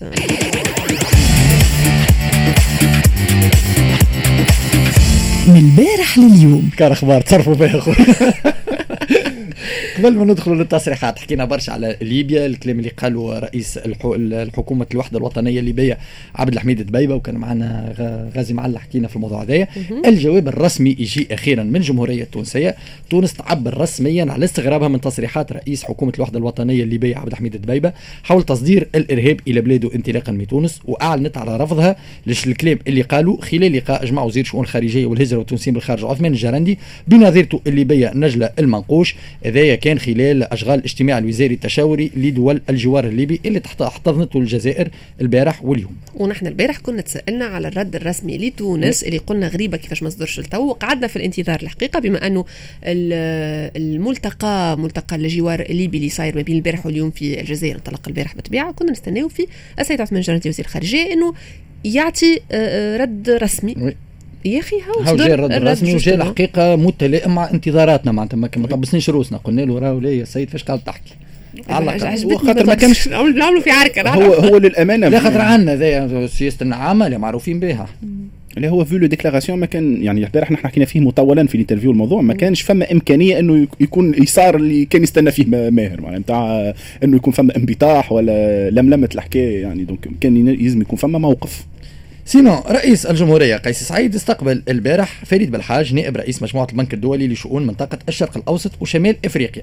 من 0.00 0.08
البارح 5.56 6.18
لليوم. 6.18 6.70
كان 6.76 6.92
أخبار 6.92 7.20
تصرفوا 7.20 7.54
فيها 7.54 7.78
أخوي. 7.78 7.94
قبل 9.96 10.14
ما 10.14 10.24
ندخل 10.24 10.52
للتصريحات 10.52 11.18
حكينا 11.18 11.44
برشا 11.44 11.72
على 11.72 11.96
ليبيا 12.02 12.46
الكلام 12.46 12.78
اللي 12.78 12.90
قاله 12.90 13.38
رئيس 13.38 13.78
الحكومة 13.78 14.86
الوحدة 14.92 15.18
الوطنية 15.18 15.60
الليبية 15.60 15.98
عبد 16.34 16.52
الحميد 16.52 16.82
دبيبة 16.82 17.14
وكان 17.14 17.34
معنا 17.34 17.94
غازي 18.36 18.54
معلة 18.54 18.78
حكينا 18.78 19.08
في 19.08 19.16
الموضوع 19.16 19.42
هذايا 19.42 19.68
الجواب 20.06 20.48
الرسمي 20.48 20.90
يجي 20.90 21.26
أخيرا 21.30 21.62
من 21.62 21.76
الجمهورية 21.76 22.22
التونسية. 22.22 22.76
تونس 23.10 23.34
تعبر 23.34 23.80
رسميا 23.80 24.32
على 24.32 24.44
استغرابها 24.44 24.88
من 24.88 25.00
تصريحات 25.00 25.52
رئيس 25.52 25.84
حكومة 25.84 26.12
الوحدة 26.16 26.38
الوطنية 26.38 26.82
الليبية 26.82 27.16
عبد 27.16 27.30
الحميد 27.32 27.56
دبيبة 27.56 27.92
حول 28.22 28.42
تصدير 28.42 28.88
الإرهاب 28.94 29.40
إلى 29.48 29.60
بلاده 29.60 29.94
انطلاقا 29.94 30.32
من 30.32 30.46
تونس 30.46 30.80
وأعلنت 30.84 31.36
على 31.38 31.56
رفضها 31.56 31.96
للكلام 32.26 32.78
اللي 32.86 33.02
قالوا 33.02 33.42
خلال 33.42 33.76
لقاء 33.76 34.04
جمع 34.04 34.22
وزير 34.22 34.44
الشؤون 34.44 34.64
الخارجية 34.64 35.06
والهجرة 35.06 35.38
والتونسيين 35.38 35.74
بالخارج 35.74 36.04
عثمان 36.04 36.32
الجرندي 36.32 36.78
بنظيرته 37.08 37.60
الليبية 37.66 38.12
نجلة 38.14 38.50
المنقوش. 38.58 39.16
هذايا 39.46 39.74
كان 39.86 39.98
خلال 39.98 40.42
أشغال 40.42 40.78
الاجتماع 40.78 41.18
الوزاري 41.18 41.54
التشاوري 41.54 42.10
لدول 42.16 42.62
الجوار 42.70 43.04
الليبي 43.06 43.40
اللي 43.44 43.62
احتضنته 43.82 44.38
الجزائر 44.38 44.88
البارح 45.20 45.64
واليوم. 45.64 45.96
ونحن 46.14 46.46
البارح 46.46 46.78
كنا 46.78 47.02
تسألنا 47.02 47.44
على 47.44 47.68
الرد 47.68 47.96
الرسمي 47.96 48.38
لتونس 48.38 49.04
اللي 49.04 49.18
قلنا 49.18 49.48
غريبة 49.48 49.76
كيفاش 49.76 50.02
ما 50.02 50.08
صدرش 50.08 50.38
التو 50.38 50.62
وقعدنا 50.62 51.06
في 51.06 51.16
الانتظار 51.16 51.62
الحقيقة 51.62 52.00
بما 52.00 52.26
أنه 52.26 52.44
الملتقى 53.76 54.78
ملتقى 54.78 55.16
الجوار 55.16 55.60
الليبي 55.60 55.98
اللي 55.98 56.08
صاير 56.08 56.36
ما 56.36 56.42
بين 56.42 56.56
البارح 56.56 56.86
واليوم 56.86 57.10
في 57.10 57.40
الجزائر 57.40 57.76
انطلق 57.76 58.08
البارح 58.08 58.34
بالطبيعة. 58.34 58.72
كنا 58.72 58.92
نستناو 58.92 59.28
في 59.28 59.46
السيد 59.80 60.00
عثمان 60.00 60.20
الجرندي 60.20 60.48
وزير 60.48 60.64
الخارجية 60.64 61.12
إنه 61.12 61.34
يعطي 61.84 62.34
آه، 62.34 62.40
آه، 62.52 62.96
رد 62.96 63.30
رسمي. 63.30 63.94
يا 64.46 64.60
أخي 64.60 64.76
هاو 64.76 65.02
هاو 65.02 65.16
جاي 65.16 65.34
الرد 65.34 65.52
الرسمي 65.52 65.94
وجاي 65.94 66.14
الحقيقة 66.14 66.76
متلائم 66.76 67.34
مع 67.34 67.50
انتظاراتنا 67.50 68.12
معناتها 68.12 68.36
ما 68.36 68.66
طبسناش 68.66 69.10
روسنا 69.10 69.38
قلنا 69.38 69.60
له 69.60 69.78
راهو 69.78 70.00
يا 70.00 70.24
سيد 70.24 70.50
فاش 70.50 70.62
قاعد 70.64 70.78
تحكي؟ 70.78 71.14
خاطر 72.36 72.66
ما 72.66 72.74
كانش 72.74 73.08
نعملوا 73.08 73.60
في 73.60 73.70
عركة 73.70 74.10
هو 74.10 74.32
هو 74.32 74.56
للأمانة 74.56 75.08
لا 75.08 75.20
خاطر 75.20 75.40
عندنا 75.40 75.76
ذي 76.06 76.28
سياسة 76.28 76.56
النعامه 76.62 77.06
اللي 77.06 77.18
معروفين 77.18 77.60
بها. 77.60 77.86
اللي 78.56 78.68
هو 78.68 78.84
في 78.84 78.98
les 78.98 79.06
déclarations 79.06 79.58
ما 79.58 79.66
كان 79.66 80.02
يعني 80.02 80.24
البارح 80.24 80.50
نحن 80.50 80.66
حكينا 80.66 80.86
فيه 80.86 81.00
مطولا 81.00 81.46
في 81.46 81.54
ال 81.54 81.58
interview 81.58 81.90
الموضوع 81.90 82.22
ما 82.22 82.34
كانش 82.34 82.62
فما 82.62 82.92
إمكانية 82.92 83.38
إنه 83.38 83.66
يكون 83.80 84.14
مسار 84.22 84.56
اللي 84.56 84.84
كان 84.84 85.02
يستنى 85.02 85.30
فيه 85.30 85.46
ماهر 85.70 86.00
معناها 86.00 86.18
نتاع 86.18 86.72
إنه 87.04 87.16
يكون 87.16 87.32
فما 87.32 87.56
انبطاح 87.56 88.12
ولا 88.12 88.70
لملمة 88.70 89.08
الحكاية 89.14 89.62
يعني 89.62 89.84
donc 89.84 90.08
كان 90.20 90.48
يلزم 90.48 90.80
يكون 90.80 90.98
فما 90.98 91.18
موقف. 91.18 91.64
sinon 92.26 92.62
رئيس 92.70 93.06
الجمهورية 93.06 93.56
قيس 93.56 93.82
سعيد 93.82 94.14
استقبل 94.14 94.62
البارح 94.68 95.24
فريد 95.24 95.50
بالحاج 95.50 95.94
نائب 95.94 96.16
رئيس 96.16 96.42
مجموعة 96.42 96.66
البنك 96.72 96.94
الدولي 96.94 97.28
لشؤون 97.28 97.66
منطقة 97.66 97.98
الشرق 98.08 98.36
الأوسط 98.36 98.70
وشمال 98.80 99.16
إفريقيا. 99.24 99.62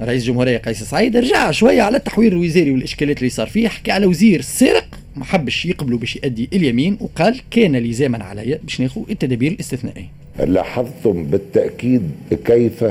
رئيس 0.00 0.22
الجمهورية 0.22 0.58
قيس 0.58 0.82
سعيد 0.82 1.16
رجع 1.16 1.50
شوية 1.50 1.82
على 1.82 1.96
التحوير 1.96 2.32
الوزاري 2.32 2.70
والإشكالات 2.70 3.18
اللي 3.18 3.30
صار 3.30 3.46
فيه 3.46 3.68
حكى 3.68 3.90
على 3.90 4.06
وزير 4.06 4.40
سرق 4.40 4.84
ما 5.16 5.24
حبش 5.24 5.66
يقبلوا 5.66 5.98
باش 5.98 6.16
يؤدي 6.16 6.48
اليمين 6.52 6.98
وقال 7.00 7.40
كان 7.50 7.76
لزاما 7.76 8.24
علي 8.24 8.58
باش 8.62 8.80
ناخذ 8.80 9.00
التدابير 9.10 9.52
الاستثنائية. 9.52 10.08
لاحظتم 10.38 11.24
بالتأكيد 11.24 12.10
كيف 12.44 12.84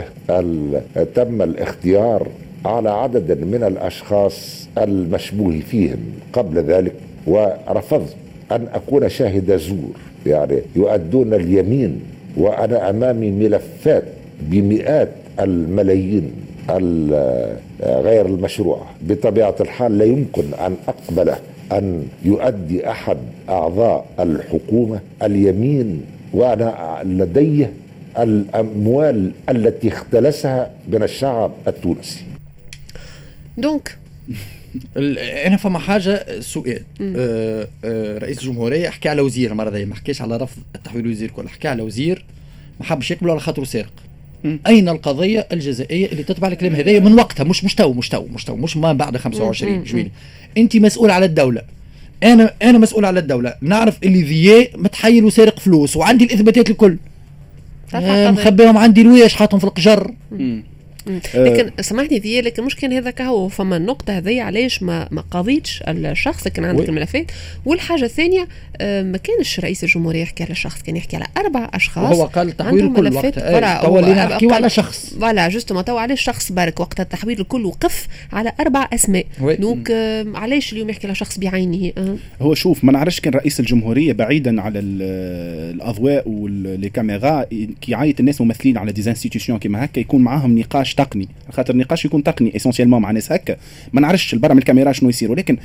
تم 1.16 1.42
الاختيار 1.42 2.28
على 2.66 2.90
عدد 2.90 3.44
من 3.44 3.64
الأشخاص 3.64 4.68
المشبوه 4.78 5.60
فيهم 5.72 6.00
قبل 6.34 6.60
ذلك 6.60 6.94
ورفضت 7.28 8.16
أن 8.52 8.68
أكون 8.74 9.10
شاهد 9.10 9.58
زور 9.58 9.96
يعني 10.26 10.62
يؤدون 10.76 11.34
اليمين 11.34 12.02
وأنا 12.38 12.90
أمامي 12.90 13.32
ملفات 13.32 14.04
بمئات 14.42 15.10
الملايين 15.40 16.32
غير 17.84 18.26
المشروعة 18.26 18.86
بطبيعة 19.02 19.56
الحال 19.62 19.98
لا 19.98 20.06
يمكن 20.06 20.44
أن 20.54 20.76
أقبل 20.88 21.34
أن 21.72 22.08
يؤدي 22.26 22.90
أحد 22.90 23.18
أعضاء 23.50 24.06
الحكومة 24.20 25.00
اليمين 25.24 26.02
وأنا 26.34 27.00
لديه 27.04 27.74
الأموال 28.20 29.32
التي 29.50 29.88
اختلسها 29.88 30.72
من 30.88 31.04
الشعب 31.04 31.52
التونسي. 31.68 32.24
دونك 33.58 33.98
أنا 35.46 35.58
فما 35.58 35.80
حاجة 35.80 36.40
سؤال. 36.40 36.82
آه 37.02 37.68
آه 37.86 38.18
رئيس 38.18 38.40
الجمهورية 38.40 38.90
حكى 38.90 39.10
على 39.10 39.22
وزير 39.22 39.52
المرة 39.52 39.70
ذي 39.70 39.86
ما 39.86 39.96
حكاش 39.96 40.22
على 40.22 40.38
رفض 40.38 40.62
التحويل 40.76 41.06
الوزير 41.06 41.32
كله 41.32 41.50
حكى 41.50 41.68
على 41.68 41.82
وزير 41.82 42.26
ما 42.80 42.86
حبش 42.86 43.12
يقبل 43.12 43.30
على 43.30 43.40
خاطره 43.40 43.64
سارق. 43.64 43.94
أين 44.68 44.90
القضية 44.90 45.48
الجزائية 45.52 46.12
اللي 46.12 46.24
تتبع 46.24 46.48
الكلام 46.48 46.76
هذايا 46.76 47.00
من 47.00 47.14
وقتها؟ 47.14 47.44
مش 47.44 47.64
مش 47.64 47.76
تو 47.76 47.94
مش 47.94 48.10
تو 48.10 48.26
مش 48.34 48.44
تو 48.44 48.56
مش 48.56 48.78
ما 48.78 48.94
بعد 48.94 49.18
25 49.18 49.84
جويلي 49.84 50.12
انت 50.58 50.78
مسؤول 50.78 51.12
على 51.12 51.26
الدولة. 51.26 51.62
أنا 52.24 52.54
أنا 52.62 52.78
مسؤول 52.78 53.06
على 53.06 53.20
الدولة. 53.20 53.54
نعرف 53.62 53.98
اللي 54.04 54.22
ذياء 54.22 54.70
متحيل 54.76 55.26
وسارق 55.26 55.60
فلوس 55.60 55.96
وعندي 55.98 56.24
الإثباتات 56.26 56.70
الكل. 56.70 56.98
آه 57.96 58.32
مخبيهم 58.32 58.78
عندي 58.78 59.02
الويش 59.02 59.34
حاطهم 59.34 59.60
في 59.60 59.66
القجر. 59.66 60.14
لكن 61.36 61.72
سامحني 61.82 62.20
ذي 62.20 62.42
لكن 62.42 62.64
مش 62.64 62.76
كان 62.76 62.94
هذاك 62.94 63.22
هو. 63.22 63.48
فما 63.48 63.78
النقطة 63.78 64.18
هذه 64.18 64.42
علاش 64.42 64.84
ما 64.84 65.08
ما 65.12 65.22
قاضيتش 65.22 65.84
الشخص 65.88 66.48
كان 66.48 66.66
عندك 66.66 66.90
الملفات 66.90 67.32
والحاجة 67.66 68.06
الثانية 68.06 68.48
آه، 68.82 69.04
ما 69.04 69.18
كانش 69.18 69.60
رئيس 69.60 69.84
الجمهورية 69.84 70.22
يحكي 70.22 70.44
على 70.44 70.56
شخص 70.56 70.82
كان 70.82 70.96
يحكي 70.96 71.16
على 71.16 71.26
أربع 71.38 71.70
أشخاص 71.74 72.16
هو 72.18 72.26
قال 72.26 72.48
التحويل 72.48 72.86
الكل 72.86 73.14
وقت. 73.14 73.40
توا 73.84 74.02
نحكيو 74.02 74.54
على 74.54 74.70
شخص. 74.70 75.14
voilà 75.20 75.50
justement 75.50 75.86
توا 75.86 76.00
على 76.00 76.16
شخص 76.18 76.52
برك 76.52 76.80
وقت 76.80 77.00
التحوير 77.00 77.40
الكل 77.40 77.66
وقف 77.66 78.08
على 78.34 78.52
أربع 78.60 78.88
أسماء. 78.94 79.26
donc 79.60 79.92
آه، 79.92 80.26
علاش 80.36 80.74
اليوم 80.74 80.90
يحكي 80.90 81.08
على 81.08 81.16
شخص 81.16 81.40
بعينه؟ 81.40 81.92
هو 82.42 82.54
شوف 82.54 82.84
ما 82.84 82.92
نعرفش 82.92 83.20
كان 83.20 83.34
رئيس 83.34 83.60
الجمهورية 83.60 84.14
بعيدا 84.14 84.62
على 84.62 84.80
الأضواء 84.80 86.30
والكاميرا 86.30 87.44
كي 87.82 87.92
يعيط 87.92 88.20
الناس 88.20 88.42
ممثلين 88.42 88.78
على 88.78 88.92
des 88.92 89.05
institutions 89.05 89.58
كيما 89.58 89.86
هكا 89.86 90.00
يكون 90.00 90.22
معاهم 90.22 90.60
نقاش 90.60 90.91
نقاش 90.92 90.96
تقني 90.96 91.28
خاطر 91.52 91.74
النقاش 91.74 92.06
يكون 92.06 92.24
تقني 92.24 92.56
essentiellement 92.56 93.02
مع 93.02 93.12
ناس 93.12 93.32
هكا. 93.32 93.56
ما 93.94 94.02
نعرفش 94.02 94.36
برا 94.36 94.54
من 94.54 94.60
الكاميرا 94.60 94.92
شنو 94.92 95.10
يصير 95.10 95.32
ولكن 95.32 95.58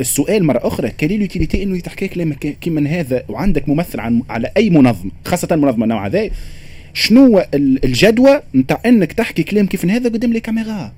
السؤال 0.00 0.44
مرة 0.44 0.60
أخرى 0.62 0.90
quelle 0.90 1.18
est 1.18 1.29
l'utilité 1.29 1.62
إنه 1.62 1.80
تحكي 1.80 2.08
كلام 2.08 2.32
كيما 2.32 2.90
هذا؟ 2.90 3.22
وعندك 3.28 3.68
ممثل 3.68 4.00
عن 4.00 4.22
على 4.30 4.50
أي 4.56 4.70
منظمة 4.70 5.10
خاصة 5.24 5.56
منظمة 5.56 5.86
نوع 5.86 6.06
هذا 6.06 6.30
شنو 6.94 7.42
الجدوى 7.54 8.40
نتاع 8.54 8.80
إنك 8.86 9.12
تحكي 9.12 9.42
كلام 9.42 9.66
كيف 9.66 9.86
هذا 9.86 10.08
قدام 10.08 10.32
لي 10.32 10.40
كاميرا؟ 10.40 10.92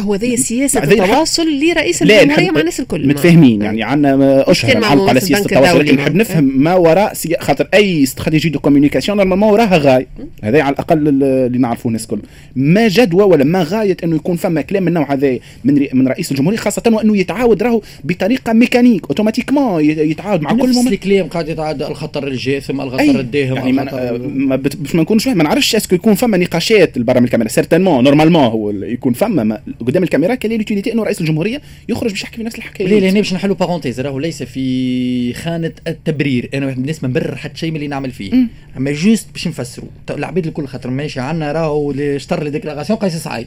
هو 0.00 0.14
ذي 0.14 0.36
سياسة 0.36 0.82
التواصل 0.82 1.46
لرئيس 1.48 2.02
الجمهورية 2.02 2.50
مع 2.50 2.60
الناس 2.60 2.80
الكل 2.80 3.08
متفاهمين 3.08 3.62
يعني 3.62 3.82
عندنا 3.82 4.50
أشهر 4.50 4.78
نعلق 4.78 5.08
على 5.08 5.20
سياسه 5.20 5.44
التواصل 5.44 5.80
لكن 5.80 5.96
نحب 5.96 6.14
نفهم 6.14 6.44
ما 6.44 6.74
وراء 6.74 7.14
سي... 7.14 7.36
خاطر 7.40 7.68
أي 7.74 8.02
stratégie 8.02 8.50
de 8.50 8.58
communication 8.58 9.18
normalement 9.18 9.50
وراها 9.52 9.78
غاية. 9.78 10.06
هذا 10.42 10.62
على 10.62 10.72
الأقل 10.72 11.08
اللي 11.08 11.58
نعرفوه 11.58 11.86
الناس 11.86 12.04
الكل. 12.04 12.18
ما 12.56 12.88
جدوى 12.88 13.22
ولا 13.22 13.44
ما 13.44 13.62
غاية 13.62 13.96
أنه 14.04 14.16
يكون 14.16 14.36
فما 14.36 14.60
كلام 14.60 14.82
من 14.82 14.88
النوع 14.88 15.12
هذا 15.12 15.38
من 15.64 15.78
ري... 15.78 15.90
من 15.92 16.08
رئيس 16.08 16.32
الجمهورية 16.32 16.58
خاصة 16.58 16.82
وأنه 16.86 17.16
يتعاود 17.16 17.62
راهو 17.62 17.82
بطريقة 18.04 18.52
mécanique 18.52 19.06
automatiquement 19.08 19.84
يتعاود 19.84 20.40
مع 20.40 20.52
كل 20.52 20.74
ممثل 20.74 20.92
الكلام 20.92 21.26
قاعد 21.26 21.48
يتعاد 21.48 21.82
الخطر 21.82 22.26
الجاثم 22.26 22.80
الخطر 22.80 23.20
الداهم 23.20 23.56
يعني 23.56 23.72
ما, 23.72 24.56
باش 24.56 24.94
ما 24.94 25.02
نكونش 25.02 25.28
ما 25.28 25.44
نعرفش 25.44 25.76
est-ce 25.76 25.88
que 25.88 25.94
يكون 25.94 26.14
فما 26.14 26.36
نقاشات 26.36 26.98
برا 26.98 27.20
من 27.20 27.24
الكاميرا. 27.24 27.48
certainement 27.48 28.04
normalement 28.04 28.44
هو 28.44 28.70
يكون 28.70 29.12
فما 29.12 29.60
قدام 29.86 30.02
الكاميرا 30.02 30.34
quelle 30.34 30.56
l'utilité 30.56 30.92
انه 30.92 31.02
رئيس 31.02 31.20
الجمهورية 31.20 31.60
يخرج 31.88 32.10
باش 32.10 32.22
يحكي 32.22 32.36
في 32.36 32.42
نفس 32.42 32.58
الحكاية. 32.58 32.88
ليه 32.88 33.00
لأن 33.00 33.14
باش 33.14 33.34
نحلوا 33.34 33.56
parenthèse 33.56 34.00
راهو 34.00 34.18
ليس 34.18 34.42
في 34.42 35.32
خانة 35.32 35.72
التبرير. 35.86 36.48
أنا 36.54 36.66
بالنسبة 36.66 37.08
ما 37.08 37.20
نبرر 37.20 37.36
حتى 37.36 37.58
شيء 37.58 37.70
من 37.70 37.76
اللي 37.76 37.88
نعمل 37.88 38.10
فيه. 38.10 38.32
أما 38.76 38.92
juste 38.92 39.26
باش 39.32 39.48
نفسروا 39.48 39.88
العباد 40.10 40.46
الكل 40.46 40.66
خاطر 40.66 40.90
ماشي 40.90 41.20
عندنا 41.20 41.52
راهو 41.52 41.90
اللي 41.90 42.16
اشتر 42.16 42.42
les 42.42 42.50
déclarations 42.50 42.98
قيس 42.98 43.16
سعيد. 43.16 43.46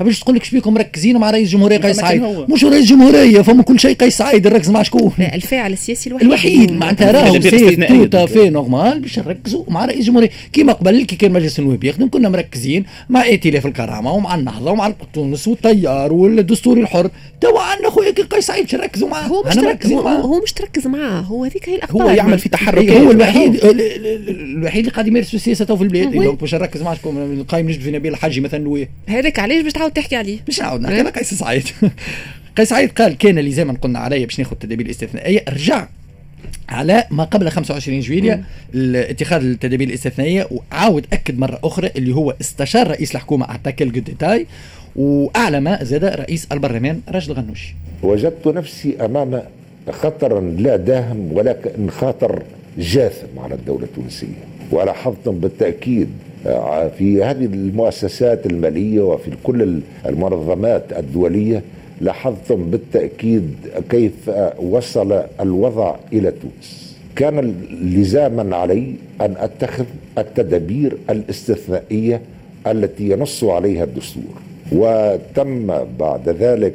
باش 0.00 0.20
تقول 0.20 0.36
لك 0.36 0.44
شبيكم 0.44 0.74
مركزين 0.74 1.16
مع 1.16 1.30
رئيس 1.30 1.48
الجمهورية 1.48 1.76
قيس 1.76 1.96
سعيد. 1.96 2.22
مش 2.22 2.64
رئيس 2.64 2.82
الجمهورية 2.82 3.42
فما 3.42 3.62
كل 3.62 3.80
شيء 3.80 3.96
قيس 3.96 4.16
سعيد. 4.16 4.48
نركز 4.48 4.70
مع 4.70 4.82
شكون؟ 4.82 5.12
الفاعل 5.18 5.72
السياسي 5.72 6.10
الوحيد. 6.10 6.26
الوحيد. 6.26 6.72
معناتها 6.72 7.10
راهو 7.10 7.40
c'est 7.40 7.84
tout 7.84 8.26
à 8.26 8.31
fait 8.31 8.50
normal 8.50 9.00
باش 9.00 9.18
نركزوا 9.18 9.64
مع 9.68 9.84
رئيس 9.84 10.00
الجمهورية. 10.00 10.30
كيما 10.52 10.72
قبل 10.72 11.04
كي 11.04 11.16
كان 11.16 11.32
مجلس 11.32 11.58
النواب 11.58 11.84
يخدم 11.84 12.08
كنا 12.08 12.28
مركزين 12.28 12.84
مع 13.08 13.22
ائتلاف 13.22 13.66
الكرامة 13.66 14.12
ومع 14.12 14.34
النهضة 14.34 14.70
ومع 14.70 14.94
تونس 15.12 15.48
والتيار 15.72 16.12
والدستور 16.12 16.80
الحر. 16.80 17.10
توا 17.40 17.60
عندنا 17.60 17.90
خويا 17.90 18.10
كي 18.10 18.22
قيس 18.22 18.46
سعيد 18.46 18.64
باش 18.64 18.74
نركزوا 18.74 19.08
معاه. 19.08 19.26
هو 19.26 19.42
مش 19.42 19.54
تركز 19.54 19.92
هو, 19.92 20.08
هو 20.08 20.42
مش 20.42 20.52
تركز 20.52 20.86
معاه. 20.86 21.20
هو 21.20 21.44
هذيك 21.44 21.68
هي 21.68 21.74
الاخبار 21.74 22.02
هو 22.02 22.10
يعمل 22.10 22.38
في 22.38 22.48
تحرك. 22.48 22.90
هو 22.90 23.10
الوحيد 23.10 23.64
الوحيد 23.64 24.78
اللي 24.78 24.90
قاعد 24.90 25.06
يمارس 25.06 25.34
السياسة 25.34 25.64
تو 25.64 25.76
في 25.76 25.82
البلاد. 25.82 26.10
donc 26.10 26.40
باش 26.40 26.54
نركز 26.54 26.82
مع 26.82 26.94
شكون 26.94 27.32
القايم 27.32 27.68
نجد 27.68 27.80
في 27.80 27.90
نبيل 27.90 28.12
الحاجي 28.12 28.40
مثلا 28.40 28.86
هذاك 29.06 29.38
علاش 29.38 29.62
باش 29.62 29.72
تعاود 29.72 29.92
تحكي 29.92 30.16
عليه؟ 30.16 30.38
مش 30.48 30.60
نعاود 30.60 30.80
نحكي 30.80 30.98
على 30.98 31.10
قيس 31.10 31.34
سعيد. 31.34 31.68
قيس 32.56 32.68
سعيد 32.68 32.90
قال 32.90 33.18
كان 33.18 33.38
لزاما 33.38 33.72
قلنا 33.72 33.98
علي 33.98 34.26
باش 34.26 34.38
ناخذ 34.38 34.52
التدابير 34.52 34.86
الاستثنائية 34.86 35.44
رجع 35.48 35.88
على 36.68 37.04
ما 37.10 37.24
قبل 37.24 37.50
25 37.50 38.00
جويليا 38.00 38.44
اتخاذ 38.74 39.44
التدابير 39.44 39.88
الاستثنائية 39.88 40.48
وعاود 40.50 41.06
أكد 41.12 41.38
مرة 41.38 41.58
أخرى 41.64 41.90
اللي 41.96 42.14
هو 42.14 42.34
استشار 42.40 42.90
رئيس 42.90 43.14
الحكومة. 43.14 43.48
اعطى 43.48 43.72
كل 43.72 43.90
وأعلم 44.96 45.78
زاد 45.82 46.04
رئيس 46.04 46.48
البرلمان 46.52 47.00
راشد 47.08 47.30
الغنوشي 47.30 47.74
وجدت 48.02 48.46
نفسي 48.48 48.96
أمام 49.04 49.42
خطر 49.90 50.40
لا 50.40 50.76
داهم 50.76 51.32
ولكن 51.32 51.90
خطر 51.90 52.42
جاثم 52.78 53.38
على 53.38 53.54
الدولة 53.54 53.84
التونسية. 53.84 54.42
ولاحظتم 54.70 55.38
بالتأكيد 55.38 56.08
آه، 56.46 56.88
في 56.88 57.24
هذه 57.24 57.44
المؤسسات 57.44 58.46
المالية 58.46 59.00
وفي 59.00 59.30
كل 59.42 59.80
المنظمات 60.06 60.84
الدولية 60.98 61.62
لاحظتم 62.00 62.70
بالتأكيد 62.70 63.54
كيف 63.90 64.30
وصل 64.58 65.22
الوضع 65.40 65.94
إلى 66.12 66.30
تونس. 66.30 66.96
كان 67.16 67.54
لزاما 67.82 68.56
علي 68.56 68.94
أن 69.20 69.34
أتخذ 69.38 69.84
التدابير 70.18 70.96
الاستثنائية 71.10 72.20
التي 72.66 73.10
ينص 73.10 73.44
عليها 73.44 73.84
الدستور. 73.84 74.51
وتم 74.72 75.66
بعد 75.98 76.28
ذلك 76.28 76.74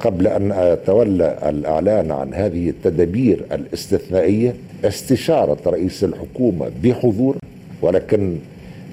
قبل 0.00 0.26
أن 0.26 0.52
اتولى 0.52 1.38
الإعلان 1.48 2.10
عن 2.10 2.34
هذه 2.34 2.70
التدابير 2.70 3.44
الاستثنائية 3.52 4.54
استشارة 4.84 5.58
رئيس 5.66 6.04
الحكومة 6.04 6.70
بحضور 6.82 7.36
ولكن 7.82 8.36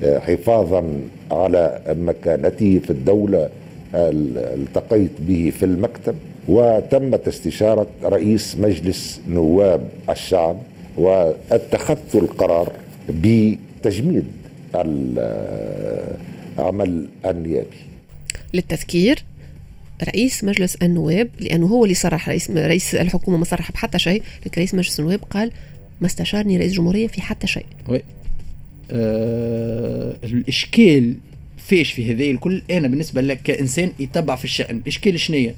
حفاظا 0.03 0.83
على 1.31 1.79
مكانته 1.89 2.79
في 2.83 2.89
الدولة 2.89 3.49
التقيت 3.95 5.11
به 5.19 5.51
في 5.59 5.65
المكتب. 5.65 6.15
وتمت 6.47 7.27
استشارة 7.27 7.87
رئيس 8.03 8.57
مجلس 8.57 9.21
نواب 9.29 9.81
الشعب 10.09 10.57
واتخذت 10.97 12.15
القرار 12.15 12.71
بتجميد 13.09 14.25
العمل 16.59 17.07
النيابي. 17.25 17.77
للتذكير 18.53 19.23
رئيس 20.03 20.43
مجلس 20.43 20.75
النواب 20.75 21.29
لأنه 21.39 21.65
هو 21.67 21.83
اللي 21.83 21.95
صرح 21.95 22.29
رئيس 22.29 22.51
رئيس 22.51 22.95
الحكومة 22.95 23.37
ما 23.37 23.45
صرح 23.45 23.71
بحتى 23.71 23.99
شيء 23.99 24.23
لكن 24.45 24.61
رئيس 24.61 24.73
مجلس 24.73 24.99
النواب 24.99 25.19
قال 25.29 25.51
ما 26.01 26.07
استشارني 26.07 26.57
رئيس 26.57 26.71
الجمهوريه 26.71 27.07
في 27.07 27.21
حتى 27.21 27.47
شيء. 27.47 27.65
oui. 27.87 28.01
آه 28.91 30.15
الإشكال 30.23 31.15
فيش 31.57 31.91
في 31.91 32.13
هذه 32.13 32.31
الكل. 32.31 32.61
أنا 32.71 32.87
بالنسبة 32.87 33.21
لك 33.21 33.41
كإنسان 33.41 33.91
يتبع 33.99 34.35
في 34.35 34.45
الشأن. 34.45 34.77
الاشكال 34.77 35.19
شنية 35.19 35.55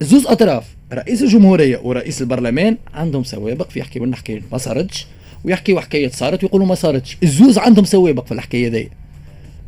زوز 0.00 0.26
أطراف. 0.26 0.64
رئيس 0.92 1.22
الجمهورية 1.22 1.78
ورئيس 1.78 2.22
البرلمان 2.22 2.76
عندهم 2.94 3.24
سوابق 3.24 3.70
في 3.70 3.80
يحكي 3.80 3.98
لنا 3.98 4.16
حكايه 4.16 4.42
ما 4.52 4.58
صارتش 4.58 5.06
ويحكيوا 5.44 5.80
حكايه 5.80 6.08
صارت 6.08 6.44
ويقولوا 6.44 6.66
ما 6.66 6.74
صارتش. 6.74 7.16
الزوز 7.22 7.58
عندهم 7.58 7.84
سوابق 7.84 8.26
في 8.26 8.32
الحكاية 8.32 8.68
دي. 8.68 8.88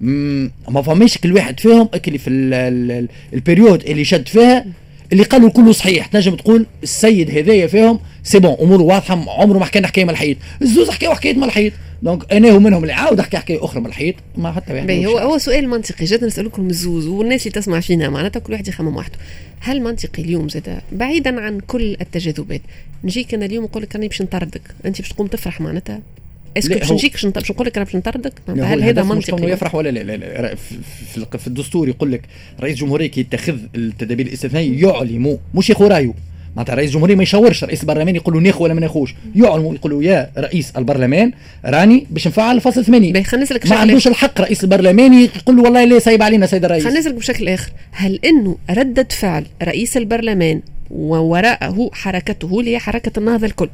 ما 0.00 0.82
فماش 0.82 1.18
كل 1.18 1.32
واحد 1.32 1.60
فيهم 1.60 1.88
اللي 2.06 2.18
في 2.18 2.30
ال 3.32 3.38
période 3.38 3.82
اللي 3.84 4.04
شد 4.04 4.28
فيها 4.28 4.66
اللي 5.12 5.22
قالوا 5.22 5.50
كله 5.50 5.72
صحيح. 5.72 6.06
تنجم 6.06 6.34
تقول 6.36 6.66
السيد 6.82 7.30
هذايا 7.30 7.66
فيهم 7.66 8.00
c'est 8.22 8.38
bon 8.38 8.56
أموره 8.60 8.82
واضحة 8.82 9.24
عمره 9.28 9.58
ما 9.58 9.64
حكينا 9.64 9.86
حكاية 9.86 10.04
ملحيط 10.04 10.36
الزوز 10.62 10.90
حكاوا 10.90 11.14
حكايه 11.14 11.34
ملحيط 11.34 11.72
donc 12.02 12.32
أنا 12.32 12.52
ومنهم 12.52 12.82
اللي 12.82 12.92
عاود 12.92 13.20
حكى 13.20 13.36
حكاية 13.36 13.64
أخرى 13.64 13.80
ملحيط 13.80 14.14
ما 14.36 14.52
حتى 14.52 14.72
واحد 14.72 14.90
هو 14.90 15.18
هو 15.18 15.38
سؤال 15.38 15.68
منطقي. 15.68 16.04
جد 16.04 16.24
نسألكم 16.24 16.66
الزوز 16.66 17.06
والناس 17.06 17.46
اللي 17.46 17.60
تسمع 17.60 17.80
فينا 17.80 18.08
معناتها 18.08 18.40
كل 18.40 18.52
واحد 18.52 18.68
يخمم 18.68 18.96
وحده 18.96 19.18
هل 19.60 19.82
منطقي 19.82 20.22
اليوم 20.22 20.48
زاد 20.48 20.80
بعيدا 20.92 21.40
عن 21.40 21.60
كل 21.60 21.96
التجاذبات. 22.00 22.60
نجيك 23.04 23.34
أنا 23.34 23.44
اليوم 23.44 23.64
نقول 23.64 23.82
لك 23.82 23.94
راني 23.96 24.08
باش 24.08 24.22
نطردك. 24.22 24.62
أنت 24.84 25.00
باش 25.00 25.08
تقوم 25.08 25.26
تفرح 25.26 25.60
معناتها؟ 25.60 26.00
est-ce 26.58 26.69
que 26.69 26.74
باش 26.74 26.92
نجيك 26.92 27.26
باش 27.26 27.50
نقول 27.50 27.66
لك 27.66 27.76
أنا 27.76 27.84
باش 27.84 27.96
نطردك 27.96 28.32
هل 28.48 28.82
هذا 28.82 29.02
منطقي؟ 29.02 29.42
مش 29.42 29.50
يفرح 29.52 29.74
ولا 29.74 29.88
لا, 29.88 30.00
لا, 30.00 30.16
لا 30.16 30.54
في, 30.54 31.38
في 31.38 31.46
الدستور 31.46 31.88
يقول 31.88 32.12
لك 32.12 32.22
رئيس 32.60 32.76
جمهورية 32.76 33.06
كي 33.06 33.20
يتخذ 33.20 33.58
التدابير 33.74 34.26
الاستثنائية 34.26 34.86
يعلم 34.88 35.38
مش 35.54 35.70
ياخذ 35.70 35.88
رايه 35.88 36.14
معناتها 36.56 36.74
رئيس 36.74 36.88
الجمهوريه 36.88 37.14
ما 37.14 37.22
يشاورش 37.22 37.64
رئيس 37.64 37.82
البرلمان 37.82 38.16
يقول 38.16 38.34
له 38.34 38.40
ناخذ 38.40 38.62
ولا 38.62 38.74
ما 38.74 38.80
ناخذش. 38.80 39.14
يعلموا 39.36 39.74
يقولوا 39.74 40.02
يا 40.02 40.30
رئيس 40.38 40.72
البرلمان 40.76 41.32
راني 41.64 42.06
باش 42.10 42.26
نفعل 42.28 42.56
الفصل 42.56 42.84
80 42.84 43.12
ما 43.12 43.76
عندوش 43.76 44.08
الحق 44.08 44.40
رئيس 44.40 44.64
البرلمان 44.64 45.12
يقول 45.14 45.56
له 45.56 45.62
والله 45.62 45.84
لا 45.84 45.98
سايب 45.98 46.22
علينا 46.22 46.46
سيد 46.46 46.64
الرئيس. 46.64 46.84
خلينا 46.84 47.00
نسألك 47.00 47.14
بشكل 47.14 47.48
آخر. 47.48 47.70
هل 47.92 48.20
إنه 48.24 48.56
ردة 48.70 49.06
فعل 49.10 49.46
رئيس 49.62 49.96
البرلمان 49.96 50.60
ووراءه 50.90 51.90
حركته 51.92 52.60
اللي 52.60 52.70
هي 52.70 52.78
حركة 52.78 53.18
النهضة 53.18 53.46
الكل؟ 53.46 53.68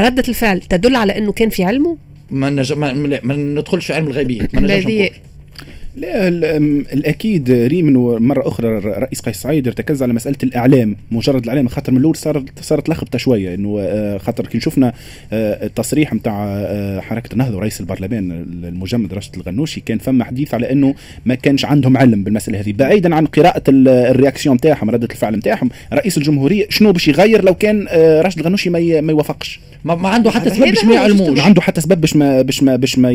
ردة 0.00 0.22
الفعل 0.28 0.60
تدل 0.60 0.96
على 0.96 1.18
إنه 1.18 1.32
كان 1.32 1.48
في 1.48 1.64
علمه؟ 1.64 1.96
ما 2.30 2.50
نج... 2.50 2.72
ما, 2.72 2.92
ما 3.22 3.36
ندخلش 3.36 3.86
في 3.86 3.92
علم 3.94 4.06
الغيبيات 4.06 4.54
ما 4.54 4.60
نجمش 4.60 5.10
لا 5.98 6.28
الأكيد 6.92 7.50
ريم 7.50 7.92
مره 8.28 8.48
أخرى 8.48 8.68
رئيس 8.78 9.20
قيس 9.20 9.36
سعيد 9.36 9.66
ارتكز 9.66 10.02
على 10.02 10.12
مسألة 10.12 10.36
الإعلام 10.42 10.96
مجرد 11.10 11.42
الإعلام 11.42 11.68
خاطر 11.68 11.92
من 11.92 11.98
الأول 11.98 12.16
صارت 12.16 12.44
صارت 12.60 12.88
لخبطة 12.88 13.18
شوية 13.18 13.54
إنه 13.54 13.78
آه، 13.80 14.18
خاطر 14.18 14.46
كي 14.46 14.60
شفنا 14.60 14.92
آه، 15.32 15.66
التصريح 15.66 16.14
نتاع 16.14 16.46
آه، 16.48 17.00
حركة 17.00 17.32
النهضه 17.32 17.56
ورئيس 17.56 17.80
البرلمان 17.80 18.30
المجمد 18.64 19.14
راشد 19.14 19.34
الغنوشي 19.36 19.80
كان 19.80 19.98
فما 19.98 20.24
حديث 20.24 20.54
على 20.54 20.72
إنه 20.72 20.94
ما 21.26 21.34
كانش 21.34 21.64
عندهم 21.64 21.96
علم 21.96 22.24
بالمسألة 22.24 22.60
هذه. 22.60 22.72
بعيدا 22.72 23.14
عن 23.14 23.26
قراءة 23.26 23.62
ال 23.68 23.78
réaction 23.78 24.56
نتاعهم 24.56 24.90
ردة 24.90 25.08
الفعل 25.10 25.36
نتاعهم 25.36 25.70
رئيس 25.92 26.18
الجمهورية 26.18 26.66
شنو 26.70 26.92
باش 26.92 27.08
يغير 27.08 27.44
لو 27.44 27.54
كان 27.54 27.86
راشد 28.22 28.38
الغنوشي 28.38 28.70
ما, 28.70 28.78
يوافقش؟ 28.78 29.60
ما, 29.84 29.94
ما 29.94 30.08
عنده 30.08 30.30
حتى 30.30 30.50
سبب 30.50 30.64
باش 30.64 30.84
ما 30.84 30.94
يعلموش. 30.94 31.38
ما 31.38 31.42
عنده 31.42 31.62
حتى 31.62 31.80
سبب 31.80 32.00
باش 32.00 32.16
ما 32.16 32.42
باش 32.42 32.62
ما 32.62 32.76
باش 32.76 32.98
ما, 32.98 33.10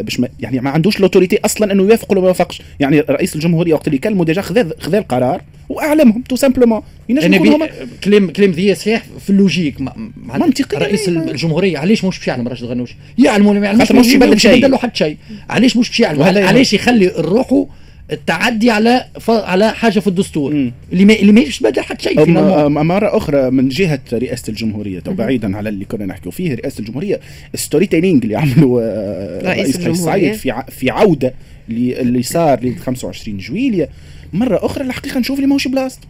باش 0.00 0.20
ما 0.20 0.28
يعني 0.40 0.60
ما 0.60 0.70
عندوش 0.70 1.00
l'autorité 1.00 1.38
أصلا 1.44 1.72
إنه 1.72 1.82
يوافق 1.82 2.07
ولا 2.12 2.20
ما 2.20 2.26
يوافقش 2.26 2.62
يعني 2.80 3.00
رئيس 3.00 3.34
الجمهورية 3.34 3.74
وقت 3.74 3.86
اللي 3.86 3.96
يكلموا 3.96 4.24
déjà 4.24 4.42
خذا 4.42 4.70
خذا 4.78 4.98
القرار 4.98 5.42
وأعلمهم 5.68 6.22
تو 6.28 6.36
simplement 6.36 6.82
ينجم 7.08 7.34
يكون 7.34 7.66
كلام 8.04 8.30
كلام 8.30 8.50
ذي 8.50 8.74
صحيح 8.74 9.02
في 9.20 9.30
ال 9.30 9.36
logique. 9.36 9.80
منطقي. 10.16 10.78
رئيس 10.78 11.08
الجمهورية 11.08 11.78
علاش 11.78 12.04
مش 12.04 12.18
باش 12.18 12.28
يعلم 12.28 12.48
راشد 12.48 12.64
الغنوشي 12.64 12.96
يعلم 13.18 13.46
ولا 13.46 13.60
ما 13.60 13.66
يعلمش 13.66 13.92
مش 13.92 14.06
شيء 14.42 14.56
يبدل 14.56 14.70
له 14.70 14.76
حتى 14.76 14.98
شيء. 14.98 15.16
علاش 15.50 15.76
مش 15.76 15.88
باش 15.88 16.00
يعلم؟ 16.00 16.22
علاش 16.22 16.72
يخلي 16.72 17.12
روحه 17.18 17.66
التعدي 18.12 18.70
على 18.70 19.04
ف... 19.20 19.30
على 19.30 19.70
حاجة 19.72 20.00
في 20.00 20.06
الدستور؟ 20.06 20.54
مم. 20.54 20.72
اللي 20.92 21.04
ما 21.04 21.14
اللي 21.14 21.32
ماهيش 21.32 21.60
بدل 21.60 21.82
حتى 21.82 22.04
شيء 22.04 22.26
مرة 22.68 23.16
أخرى 23.16 23.50
من 23.50 23.68
جهة 23.68 24.00
رئاسة 24.12 24.50
الجمهورية 24.50 25.00
تو 25.00 25.12
بعيدا 25.12 25.56
على 25.56 25.68
اللي 25.68 25.84
كنا 25.84 26.06
نحكوا 26.06 26.30
فيه 26.30 26.54
رئاسة 26.54 26.80
الجمهورية 26.80 27.20
storytelling 27.54 28.22
اللي 28.24 28.36
عملوا 28.36 28.80
آه، 28.82 29.40
رئيس 29.42 29.76
قيس 29.88 29.98
سعيد 29.98 30.32
في 30.32 30.50
ع... 30.50 30.62
في 30.62 30.90
عودة 30.90 31.34
اللي 31.70 32.22
صار 32.22 32.64
ل 32.64 32.76
25 32.76 33.38
جويليا 33.38 33.88
مرة 34.32 34.66
أخرى 34.66 34.84
الحقيقة 34.84 35.18
نشوف 35.20 35.36
اللي 35.36 35.46
ماهوش 35.46 35.68
بلاصتو 35.68 36.06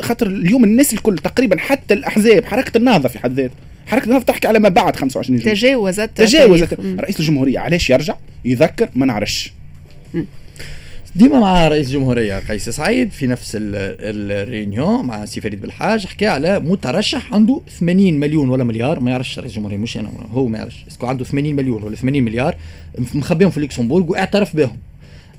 خاطر 0.00 0.26
اليوم 0.26 0.64
الناس 0.64 0.94
الكل 0.94 1.18
تقريبا 1.18 1.58
حتى 1.58 1.94
الأحزاب 1.94 2.44
حركة 2.44 2.78
النهضة 2.78 3.08
في 3.08 3.18
حد 3.18 3.32
ذاتها. 3.32 3.54
حركة 3.86 4.04
النهضة 4.04 4.24
تحكي 4.24 4.48
على 4.48 4.58
ما 4.58 4.68
بعد 4.68 4.96
25 4.96 5.38
جويليا 5.38 5.54
تجاوزت 5.54 6.10
تجاوزت. 6.14 6.74
رئيس 7.00 7.20
الجمهورية 7.20 7.58
علاش 7.58 7.90
يرجع؟ 7.90 8.14
يذكر 8.44 8.88
ما 8.94 9.06
نعرفش. 9.06 9.52
ديما 11.16 11.40
مع 11.40 11.68
رئيس 11.68 11.86
الجمهورية 11.86 12.38
قيس 12.38 12.68
سعيد 12.68 13.10
في 13.10 13.26
نفس 13.26 13.52
ال 13.60 13.78
réunion 13.78 15.04
مع 15.04 15.24
سي 15.24 15.40
فريد 15.40 15.60
بالحاج 15.60 16.06
حكى 16.06 16.26
على 16.26 16.60
مترشح 16.60 17.34
عنده 17.34 17.60
80 17.80 18.14
مليون 18.20 18.48
ولا 18.48 18.64
مليار 18.64 19.00
ما 19.00 19.10
يعرفش 19.10 19.38
رئيس 19.38 19.50
الجمهورية 19.50 19.76
مش 19.76 19.96
أنا 19.98 20.10
هو 20.32 20.46
ما 20.46 20.58
يعرفش. 20.58 20.84
est-ce 20.88 21.00
que 21.00 21.06
عنده 21.06 21.24
80 21.24 21.54
مليون 21.56 21.82
ولا 21.82 21.96
80 21.96 22.22
مليار 22.22 22.56
مخبيهم 23.14 23.50
في 23.50 23.60
لوكسمبورغ 23.60 24.10
واعترف 24.10 24.56
بهم. 24.56 24.76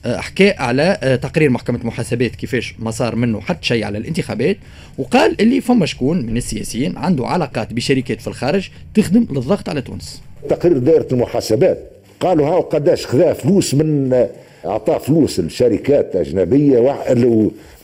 حكى 0.08 0.50
على 0.50 0.98
أه، 1.04 1.16
تقرير 1.16 1.50
محكمة 1.50 1.80
محاسبات 1.84 2.36
كيفاش 2.36 2.76
ما 2.80 2.92
صار 2.92 3.16
منه 3.16 3.42
حتى 3.42 3.68
شيء 3.68 3.84
على 3.84 3.98
الانتخابات 3.98 4.58
وقال 4.98 5.42
اللي 5.42 5.62
فما 5.62 5.86
شكون 5.86 6.26
من 6.26 6.38
السياسيين 6.38 6.98
عنده 6.98 7.28
علاقات 7.28 7.74
بشركات 7.74 8.22
في 8.22 8.28
الخارج 8.28 8.70
تخدم 8.94 9.28
للضغط 9.32 9.70
على 9.70 9.82
تونس. 9.82 10.22
تقرير 10.50 10.78
دائرة 10.78 11.08
المحاسبات. 11.12 11.80
قالوا 12.20 12.48
هاو 12.48 12.62
قداش 12.62 13.06
خذا 13.06 13.34
فلوس 13.34 13.74
من 13.74 14.28
اعطاه 14.66 14.98
فلوس 14.98 15.40
لشركات 15.40 16.16
اجنبيه 16.16 16.96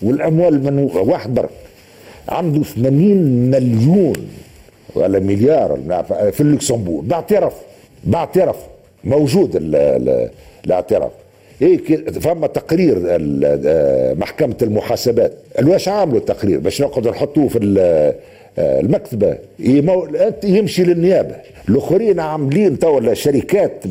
والأموال 0.01 0.63
من 0.63 0.79
واحد 0.93 1.33
برك 1.33 1.49
عنده 2.29 2.63
80 2.63 3.51
مليون 3.51 4.15
ولا 4.95 5.19
مليار 5.19 5.79
في 6.31 6.41
اللوكسمبورغ. 6.41 7.01
باعتراف 7.01 7.53
باعتراف 8.03 8.55
موجود 9.03 9.51
الاعتراف. 10.65 11.11
هيك 11.61 12.09
فما 12.19 12.47
تقرير 12.47 12.97
محكمة 14.19 14.55
المحاسبات. 14.61 15.33
الواش 15.59 15.87
عاملوا 15.87 16.19
التقرير؟ 16.19 16.59
باش 16.59 16.81
نقعد 16.81 17.07
نحطوه 17.07 17.47
في 17.47 17.59
المكتبة. 18.57 19.37
يمشي 20.43 20.83
للنيابة. 20.83 21.35
الأخرين 21.69 22.19
عاملين 22.19 22.79
تو 22.79 22.97
الشركات 22.97 23.87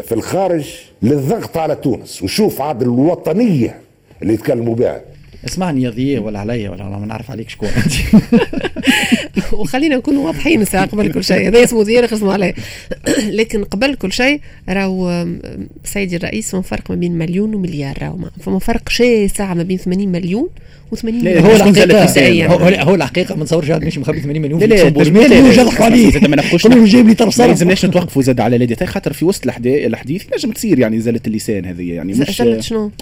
في 0.00 0.12
الخارج 0.12 0.74
للضغط 1.02 1.56
على 1.56 1.74
تونس. 1.74 2.22
وشوف 2.22 2.60
عاد 2.62 2.82
الوطنية 2.82 3.74
اللي 4.22 4.34
يتكلموا 4.34 4.74
بها. 4.74 5.00
اسمعني 5.44 5.82
يا 5.82 5.90
ضياء 5.90 6.22
ولا 6.22 6.38
عليا 6.38 6.70
ولا 6.70 6.84
ما 6.84 7.06
نعرف 7.06 7.30
عليك 7.30 7.48
شكون. 7.50 7.68
انت 7.68 7.92
وخلينا 9.52 9.96
نكون 9.96 10.16
واضحين 10.16 10.64
ساعة 10.64 10.86
قبل 10.86 11.12
كل 11.12 11.24
شيء. 11.24 11.48
هذا 11.48 11.64
اسمه 11.64 11.82
ضياء 11.82 12.14
اسمه 12.14 12.32
عليه. 12.32 12.54
لكن 13.28 13.64
قبل 13.64 13.94
كل 13.94 14.12
شيء 14.12 14.40
راهو 14.68 15.26
سيدي 15.84 16.16
الرئيس 16.16 16.50
فما 16.50 16.62
فرق 16.62 16.90
ما 16.90 16.96
بين 16.96 17.12
مليون 17.12 17.54
ومليار 17.54 17.98
راهو 18.02 18.18
فما 18.40 18.58
فرق 18.58 18.88
شاسع 18.88 19.54
ما 19.54 19.62
بين 19.62 19.76
80 19.78 20.08
مليون 20.08 20.48
و80 20.94 21.04
مليون. 21.04 21.38
هو 21.38 21.56
الحقيقة. 21.56 22.46
هو, 22.46 22.58
هو 22.90 22.94
الحقيقة 22.94 23.34
ما 23.36 23.42
نتصورش 23.44 23.70
هذا 23.70 23.86
مش 23.86 23.98
مخبي 23.98 24.20
80 24.20 24.42
مليون 24.42 24.60
لا 24.60 24.66
لا 24.66 24.88
تجميل 24.90 25.32
يجرحوا 25.32 25.84
عليه 25.86 26.10
زاد 26.10 26.26
ما 26.26 26.42
كلهم 26.62 26.84
جايب 26.84 27.08
لي 27.08 27.14
طرف 27.14 27.26
ما 27.26 27.32
صرف 27.32 27.48
لازمناش 27.48 27.84
نتوقفوا 27.86 28.22
زاد 28.22 28.40
على 28.40 28.56
الديتاي 28.56 28.86
خاطر 28.86 29.12
في 29.12 29.24
وسط 29.24 29.44
الحدي- 29.44 29.86
الحديث 29.86 30.22
نجم 30.36 30.52
تصير 30.52 30.78
يعني 30.78 31.00
زلة 31.00 31.20
اللسان 31.26 31.64
هذه 31.64 31.92
يعني 31.92 32.12
مش؟ 32.12 32.40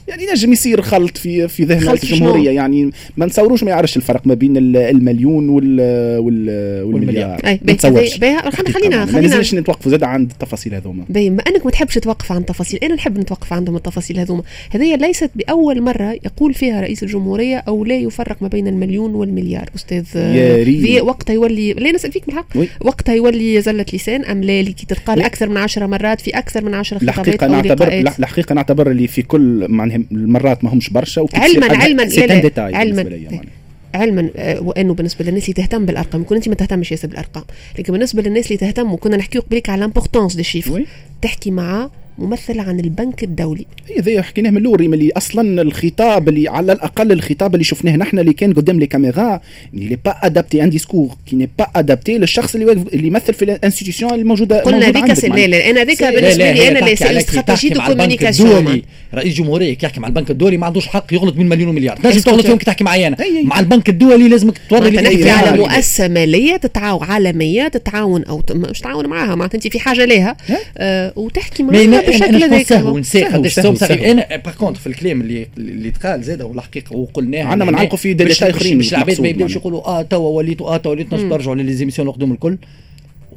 يعني 0.09 0.27
نجم 0.33 0.53
يصير 0.53 0.83
خلط 0.83 1.17
في 1.19 1.49
في 1.49 1.65
ذهن 1.65 1.79
في 1.97 2.15
الجمهورية؟ 2.27 2.51
يعني 2.51 2.91
ما 3.17 3.27
نتصوروش 3.27 3.63
ما 3.65 3.71
يعرفش 3.71 3.97
الفرق 3.97 4.27
ما 4.27 4.35
بين 4.35 4.57
ال- 4.57 4.77
المليون 4.77 5.49
وال 5.49 5.81
وال 6.19 6.83
والمليار. 6.85 7.41
ما 7.45 7.59
باهي- 7.91 8.19
باهي، 8.19 8.51
خلينا- 8.51 8.71
خلينا- 8.73 9.05
ما 9.05 9.19
لازمناش 9.21 9.55
نتوقفوا 9.55 9.91
زاد 9.91 10.03
عند 10.05 10.31
التفاصيل 10.31 10.75
هذوما. 10.75 11.05
باين 11.09 11.37
ما 11.37 11.43
أنك 11.43 11.65
ما 11.65 11.71
تحبش 11.71 11.95
توقف 11.95 12.33
عن 12.33 12.45
تفاصيل 12.47 12.81
أنا 12.83 12.95
نحب 12.95 13.19
نتوقف 13.19 13.53
عندهم 13.53 13.77
التفاصيل 13.77 14.19
هذوما. 14.19 14.43
هذه 14.71 14.95
ليست 14.97 15.31
بأول 15.35 15.83
مرة 15.83 16.13
يقول 16.25 16.55
فيها 16.55 16.81
رئيس 16.81 17.03
الجمهورية 17.03 17.57
أو 17.57 17.85
لا 17.85 17.95
يفرق 17.97 18.37
ما 18.41 18.49
بين 18.49 18.67
المليون 18.69 19.15
والمليار. 19.15 19.71
أستاذ 19.77 20.05
يا 20.17 20.57
ريت. 20.65 20.87
في 20.87 21.01
وقتها 21.01 21.35
يولي 21.35 21.73
لا 21.73 21.93
نسال 21.93 22.13
فيك 22.13 22.27
بالحق. 22.27 22.47
وقتها 22.81 23.15
يولي 23.15 23.61
زله 23.61 23.87
لسان 23.95 24.25
أم 24.25 24.43
لا 24.45 24.61
اللي 24.61 24.73
كي 24.73 24.87
تتقال. 24.87 25.23
أكثر 25.23 25.49
من 25.49 25.57
عشرة 25.57 25.87
مرات 25.87 26.21
في 26.21 26.31
أكثر 26.31 26.65
من 26.65 26.75
عشرة 26.75 26.99
خطابات 26.99 27.19
الحقيقة 27.19 27.47
نعتبر 27.47 27.89
الحقيقة 28.19 28.55
نعتبر 28.55 28.91
اللي 28.91 29.07
في 29.07 29.23
كل 29.23 29.67
معناها 29.69 30.01
المرات 30.13 30.65
ما 30.65 30.73
همش 30.75 30.89
برشا 30.91 31.27
علماً- 31.27 31.73
علماً، 31.73 32.03
c'est 32.21 32.25
un 32.35 32.41
détail 32.41 32.75
علماً. 32.75 33.03
بالنسبة 33.03 33.17
ليا 33.17 33.31
معناها. 33.31 33.47
علما 33.95 34.31
آه، 34.37 34.61
وإنه 34.63 34.95
بالنسبة 34.95 35.25
للناس 35.25 35.43
اللي 35.43 35.53
تهتم 35.55 35.87
بالأرقام 35.87 36.21
يكون 36.23 36.37
أنت 36.37 36.49
ما 36.49 36.55
تهتمش 36.55 36.93
ياسر 36.93 37.09
بالأرقام 37.09 37.45
لكن 37.79 37.93
بالنسبة 37.93 38.23
للناس 38.23 38.47
اللي 38.47 38.57
تهتم 38.57 38.93
وكنا 38.93 39.17
نحكيو 39.17 39.41
قبليك 39.43 39.71
على 39.71 39.81
l'importance 39.81 40.37
des 40.37 40.43
chiffres. 40.43 40.85
تحكي 41.23 41.51
مع 41.51 41.91
ممثل 42.19 42.61
عن 42.61 42.81
البنك 42.81 43.23
الدولي. 43.23 43.67
هي 43.89 44.01
ذي 44.01 44.23
حكيناه 44.23 44.51
من 44.51 44.57
الأول 44.57 44.95
اللي 44.95 45.11
أصلا 45.17 45.63
الخطاب 45.63 46.29
اللي 46.29 46.49
على 46.49 46.73
الأقل 46.73 47.13
الخطاب 47.13 47.55
اللي 47.55 47.65
شفناه 47.65 47.97
نحن 47.97 48.19
اللي 48.19 48.33
كان 48.33 48.53
قدام 48.53 48.81
les 48.81 48.87
caméras 48.87 49.41
اللي 49.75 49.99
با 50.05 50.17
ادابتي 50.23 50.63
ان 50.63 50.71
ديسكور 50.71 51.09
كي 51.27 51.37
ني 51.37 51.49
با 51.59 51.67
ادابتي 51.77 52.19
للشخص 52.19 52.55
اللي 52.55 52.73
اللي 52.73 53.07
يمثل 53.07 53.35
في 53.35 53.45
الانستيتيوشن 53.45 54.15
الموجوده 54.15 54.61
قلنا 54.63 54.89
هذيك 54.89 55.25
لا. 55.25 55.47
لا 55.47 55.71
أنا 55.71 55.83
هذيك 55.83 56.05
بالنسبة 56.05 56.53
لي 56.53 56.69
أنا 56.69 56.79
اللي 56.79 56.93
استراتيجي 57.19 57.69
دو 57.69 57.81
كوميونيكاسيون 57.81 58.59
الدولي. 58.59 58.83
رئيس 59.15 59.35
جمهورية 59.35 59.75
كي 59.75 59.87
يحكي 59.87 60.01
مع 60.01 60.09
البنك 60.09 60.31
الدولي 60.31 60.57
ما 60.57 60.67
عندوش 60.67 60.87
حق 60.87 61.07
يغلط 61.13 61.37
من 61.37 61.49
مليون 61.49 61.69
ومليار. 61.69 61.99
اسكت. 62.05 62.27
تغلط 62.27 62.47
فيهم 62.47 62.59
كي 62.59 62.65
تحكي 62.65 62.85
معي 62.85 63.07
أنا. 63.07 63.17
مع 63.45 63.61
البنك 63.61 63.89
الدولي 63.89 64.29
لازمك 64.29 64.55
توري 64.71 64.91
نحكي 64.91 65.31
على 65.31 65.59
مؤسسة 65.59 66.09
مالية 66.09 66.57
تتعاون 66.57 67.05
عالمية 67.05 67.69
تتعاون 67.69 68.25
أو 68.25 68.43
مش 68.51 68.81
تعاون 68.81 69.07
معاها 69.07 69.35
معناتها 69.35 69.57
أنت 69.57 69.69
في 69.69 69.81
حاجة 69.81 70.05
لها 70.05 70.37
آه 70.79 71.13
وتحكي 71.17 71.63
معاها. 71.63 72.06
بالشكل 72.07 72.43
أنا 72.43 72.47
هذاك 72.47 72.67
سهو، 72.67 73.37
قداش 73.37 73.55
سهو. 73.55 73.75
أنا 73.91 74.37
باغ 74.37 74.55
كونتر 74.55 74.81
في 74.81 74.87
الكلام 74.87 75.21
اللي 75.21 75.47
اللي 75.59 75.91
تقال 75.91 76.23
زاد 76.23 76.43
والحقيقة 76.43 76.97
وقلناه 76.97 77.45
عندنا 77.45 77.65
ما 77.65 77.73
نعلقوا 77.73 77.99
في 77.99 78.15
ديتاي 78.15 78.51
آخرين 78.51 78.77
باش 78.79 78.95
العباد 78.95 79.21
ما 79.21 79.29
يبداوش. 79.29 79.57
يقولوا 79.57 79.87
آه 79.87 80.03
توا 80.03 80.29
وليتوا 80.29 80.75
آه 80.75 80.77
توا 80.77 80.91
وليتوا 80.91 81.19
نجم 81.19 81.31
ترجعوا 81.31 81.55
لليزيميسيون 81.55 82.09
القدوم 82.09 82.33
الكل. 82.33 82.59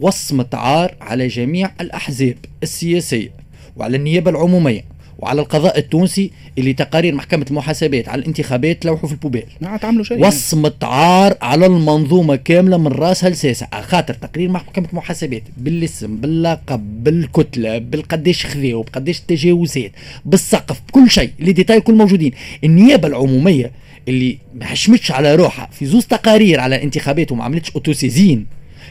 وصمة 0.01 0.47
عار 0.53 0.95
على 1.01 1.27
جميع 1.27 1.71
الأحزاب 1.81 2.37
السياسية 2.63 3.31
وعلى 3.77 3.97
النيابة 3.97 4.31
العمومية. 4.31 4.81
وعلى 5.21 5.41
القضاء 5.41 5.77
التونسي 5.77 6.31
اللي 6.57 6.73
تقارير 6.73 7.15
محكمة 7.15 7.45
المحاسبات 7.49 8.09
على 8.09 8.21
الانتخابات 8.21 8.85
لوحوا 8.85 9.07
في 9.07 9.13
ال 9.13 9.16
poubelle 9.16 9.43
ما 9.61 9.77
تعملوا 9.77 10.03
شيء. 10.03 10.27
وصمة 10.27 10.73
عار 10.81 11.37
على 11.41 11.65
المنظومة 11.65 12.35
كاملة 12.35 12.77
من 12.77 12.87
رأسها 12.87 13.29
لساسها 13.29 13.69
خاطر 13.81 14.13
تقرير 14.13 14.49
محكمة 14.49 14.87
المحاسبات 14.91 15.43
بالاسم 15.57 16.15
باللقب 16.17 17.03
بالكتلة 17.03 17.77
بالقديش 17.77 18.45
خذاو 18.45 18.81
بقديش 18.81 19.19
التجاوزات 19.19 19.91
بالسقف 20.25 20.81
بكل 20.87 21.09
شيء 21.09 21.31
les 21.39 21.51
détails 21.51 21.81
كل 21.81 21.93
موجودين. 21.93 22.31
النيابة 22.63 23.07
العمومية 23.07 23.71
اللي 24.07 24.37
ما 24.55 24.65
حشمتش 24.65 25.11
على 25.11 25.35
روحها 25.35 25.69
في 25.71 25.85
زوز 25.85 26.05
تقارير 26.05 26.59
على 26.59 26.75
الانتخابات 26.75 27.31
وما 27.31 27.43
عملتش 27.43 27.71
auto-saisine 27.71 28.45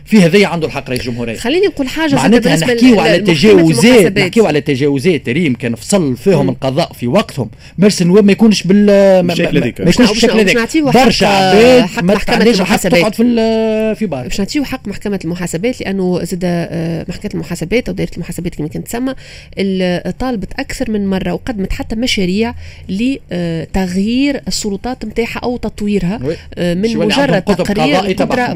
في 0.04 0.22
هذايا 0.22 0.46
عنده 0.46 0.66
الحق 0.66 0.90
رئيس 0.90 1.00
الجمهورية 1.00 1.36
خليني 1.36 1.66
نقول 1.66 1.88
حاجة 1.88 2.14
معناتها 2.14 2.56
نحكيو 2.56 3.00
على 3.00 3.18
تجاوزات. 3.18 4.18
نحكيو 4.18 4.46
على 4.46 4.60
تجاوزات 4.60 5.28
ريم 5.28 5.54
كان 5.54 5.74
فصل 5.74 6.16
فيهم 6.16 6.48
القضاء 6.48 6.92
في 6.92 7.06
وقتهم 7.06 7.50
مرسي 7.78 8.04
النواب 8.04 8.24
ما 8.24 8.32
يكونش 8.32 8.62
بال 8.62 8.86
ما- 9.20 9.32
يكونش 9.66 9.96
بالشكل 9.98 10.40
هذاك 10.40 10.78
برشا 10.94 11.26
عباد 11.26 11.80
ما 12.02 12.14
محكمة 12.14 12.14
تعندهاش 12.36 12.56
حق 12.60 12.64
المحاسبات. 12.64 13.00
تقعد 13.00 13.14
في 13.14 13.94
في 13.98 14.06
بار 14.06 14.22
باش 14.22 14.38
نعطيو 14.38 14.64
حق 14.64 14.88
محكمة 14.88 15.20
المحاسبات 15.24 15.80
لأنه 15.80 16.24
زاد 16.24 16.40
آه، 16.44 17.04
محكمة 17.08 17.30
المحاسبات 17.34 17.88
أو 17.88 17.94
دائرة 17.94 18.10
المحاسبات 18.14 18.54
كما 18.54 18.68
كانت 18.68 18.86
تسمى 18.86 19.14
ال- 19.58 20.18
طالبت 20.18 20.52
أكثر 20.58 20.90
من 20.90 21.06
مرة 21.06 21.32
وقدمت 21.32 21.72
حتى 21.72 21.96
مشاريع 21.96 22.54
لتغيير 22.88 24.40
السلطات 24.48 25.04
نتاعها 25.04 25.38
أو 25.44 25.56
تطويرها 25.56 26.20
وي. 26.24 26.36
آه، 26.54 26.74
من 26.74 26.96
مجرد 26.96 27.42
تقرير. 27.42 27.96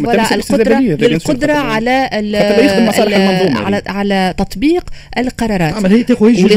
ولا 0.07 0.27
تمثل 1.09 1.32
خاطر- 1.33 1.51
على 1.51 2.09
على 2.21 2.39
يعني. 3.45 3.83
على 3.89 4.35
تطبيق 4.39 4.85
القرارات. 5.19 5.73
عمل 5.75 5.93
هي 5.93 6.03
ولي 6.45 6.57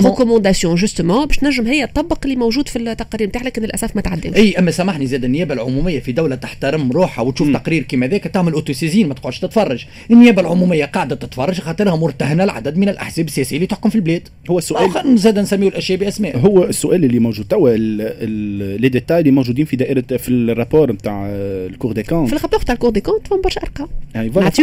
justement 0.75 1.25
باش 1.25 1.43
نجم 1.43 1.67
هي 1.67 1.87
تطبق 1.87 2.17
اللي 2.25 2.35
موجود 2.35 2.67
في 2.67 2.79
التقارير 2.79 3.27
نتاعها 3.27 3.43
لكن 3.45 3.61
للأسف 3.61 3.95
ما 3.95 4.01
تعداوش 4.01 4.35
أي 4.35 4.59
أما 4.59 4.71
سامحني 4.71 5.07
زاد 5.07 5.23
النيابة 5.23 5.53
العمومية 5.53 5.99
في 5.99 6.11
دولة 6.11 6.35
تحترم 6.35 6.91
روحها 6.91 7.23
وتشوف 7.23 7.49
تقرير 7.53 7.83
كيما 7.83 8.07
ذاك 8.07 8.23
تعمل 8.23 8.53
auto-saisine 8.53 9.07
ما 9.07 9.13
تقعدش 9.13 9.39
تتفرج. 9.39 9.85
النيابة 10.11 10.41
العمومية 10.41 10.85
قاعدة 10.85 11.15
تتفرج 11.15 11.59
خاطرها 11.61 11.95
مرتهنة 11.95 12.43
العدد 12.43 12.77
من 12.77 12.89
الأحزاب 12.89 13.25
السياسية 13.25 13.55
اللي 13.55 13.67
تحكم 13.67 13.89
في 13.89 13.95
البلاد. 13.95 14.21
هو 14.49 14.57
السؤال 14.57 14.91
سؤال 14.93 15.17
زاد 15.17 15.39
نسميو 15.39 15.69
الأشياء 15.69 15.99
بأسماء. 15.99 16.37
هو 16.37 16.63
السؤال 16.63 17.05
اللي 17.05 17.19
موجود. 17.19 17.45
توا 17.47 17.69
ال- 17.69 17.75
ال- 18.01 18.81
les 18.81 18.89
détails 18.89 19.19
اللي 19.19 19.31
موجودين 19.31 19.65
في 19.65 19.75
دائره 19.75 20.17
في 20.17 20.29
ال 20.29 20.37
rapport 20.37 20.91
نتاع 20.91 21.25
ال 21.29 21.42
Cour 21.42 21.91
des 21.91 22.03
comptes 22.03 22.25
في 22.25 22.33
ال 22.33 22.37
rapport 22.37 22.59
تاع 22.59 22.73
ال 22.73 22.76
Cour 22.76 22.89
des 22.89 23.01
comptes 23.01 23.27
فهم 23.27 23.41
برشا 23.41 23.61
أرقام. 23.61 23.87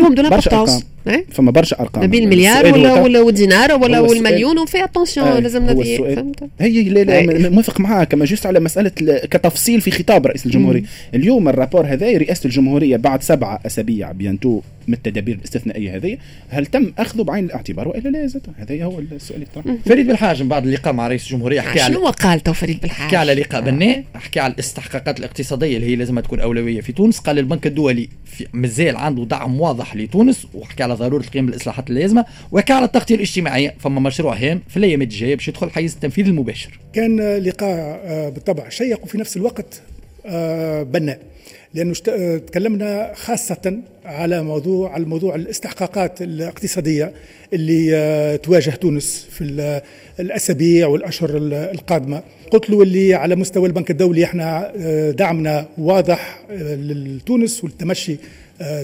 donc 0.08 0.28
برشا 0.30 0.50
importance 0.50 0.84
أرقام. 1.06 1.24
فما 1.32 1.50
برشا 1.50 1.80
أرقام. 1.80 2.00
ما 2.04 2.06
بين 2.10 2.22
المليار 2.24 2.66
ولا 2.72 2.94
ولا 3.02 3.20
والدينار 3.20 3.72
ولا 3.72 4.00
والمليون 4.00 4.58
وفي 4.58 4.84
attention 4.84 5.26
آه، 5.28 5.38
لازمنا 5.38 5.72
السؤال- 5.72 6.16
فهمت؟ 6.16 6.44
هي 6.60 6.82
لا 6.82 7.04
لا. 7.04 7.48
م- 7.48 7.52
موافق 7.52 7.80
معاك 7.80 8.14
أما 8.14 8.24
juste 8.24 8.46
على 8.46 8.60
مسألة 8.60 8.90
ال- 9.00 9.28
كتفصيل 9.28 9.80
في 9.80 9.90
خطاب 9.90 10.26
رئيس 10.26 10.46
الجمهورية. 10.46 10.82
اليوم 11.14 11.48
ال 11.48 11.53
rapport 11.53 11.86
هذا 11.86 12.06
رئاسة 12.18 12.44
الجمهورية 12.44 12.96
بعد 12.96 13.22
سبعة 13.22 13.60
أسابيع 13.66 14.12
bientôt 14.12 14.60
من 14.88 14.94
التدابير 14.94 15.36
الاستثنائية 15.36 15.96
هذه 15.96 16.18
هل 16.48 16.66
تم 16.66 16.92
اخذه 16.98 17.22
بعين 17.22 17.44
الاعتبار 17.44 17.88
وإلا 17.88 18.08
لا 18.08 18.26
زاد 18.26 18.46
هذا 18.56 18.84
هو 18.84 18.98
السؤال 18.98 19.42
اللي 19.42 19.46
طرح. 19.54 19.76
فريد 19.86 20.06
بالحاج 20.06 20.42
من 20.42 20.48
بعد 20.48 20.66
اللقاء 20.66 20.92
مع 20.92 21.08
رئيس 21.08 21.26
الجمهورية 21.26 21.60
حكى 21.60 21.80
على 21.80 21.94
شنو 21.94 22.06
قال 22.06 22.40
تو 22.40 22.52
فريد 22.52 22.80
بالحاج 22.80 23.06
حكى 23.06 23.16
على 23.16 23.34
لقاء 23.34 23.60
بناء 23.60 24.04
حكى 24.14 24.40
على 24.40 24.52
الاستحقاقات 24.52 25.18
الاقتصادية 25.18 25.76
اللي 25.76 25.86
هي 25.86 25.96
لازم 25.96 26.20
تكون 26.20 26.40
أولوية 26.40 26.80
في 26.80 26.92
تونس. 26.92 27.18
قال 27.18 27.38
البنك 27.38 27.66
الدولي 27.66 28.08
مازال 28.52 28.96
عنده 28.96 29.24
دعم 29.24 29.60
واضح 29.60 29.96
لتونس 29.96 30.46
وحكى 30.54 30.82
على 30.82 30.94
ضرورة 30.94 31.22
القيام 31.22 31.46
بالإصلاحات 31.46 31.90
اللازمة. 31.90 32.24
وحكى 32.52 32.72
على 32.72 32.84
التغطية 32.84 33.14
الاجتماعية 33.14 33.74
فما 33.78 34.00
مشروع 34.00 34.34
هام 34.36 34.60
في 34.68 34.76
الأيام 34.76 35.02
الجاية 35.02 35.36
باش 35.36 35.48
يدخل 35.48 35.70
حيز 35.70 35.94
التنفيذ 35.94 36.26
المباشر. 36.26 36.78
كان 36.92 37.36
لقاء 37.36 38.00
آه، 38.04 38.28
بالطبع 38.28 38.68
شيق 38.68 39.02
وفي 39.02 39.18
نفس 39.18 39.36
الوقت 39.36 39.82
آه، 40.26 40.82
بناء. 40.82 41.31
اشت- 41.76 42.08
آه، 42.08 42.36
تكلمنا 42.38 43.12
خاصة 43.14 43.78
على 44.04 44.42
موضوع 44.42 44.92
على 44.92 45.04
موضوع 45.04 45.34
الاستحقاقات 45.34 46.22
الاقتصادية 46.22 47.12
اللي 47.52 47.96
آه، 47.96 48.36
تواجه 48.36 48.70
تونس 48.70 49.26
في 49.30 49.44
ال- 49.44 49.80
الأسابيع 50.20 50.86
والأشهر 50.86 51.36
ال- 51.36 51.54
القادمة. 51.54 52.22
قلت 52.50 52.70
له 52.70 52.82
اللي 52.82 53.14
على 53.14 53.36
مستوى 53.36 53.66
البنك 53.68 53.90
الدولي 53.90 54.24
إحنا 54.24 54.72
آه، 54.76 55.10
دعمنا 55.10 55.66
واضح 55.78 56.40
لتونس 56.50 57.64
والتمشي 57.64 58.16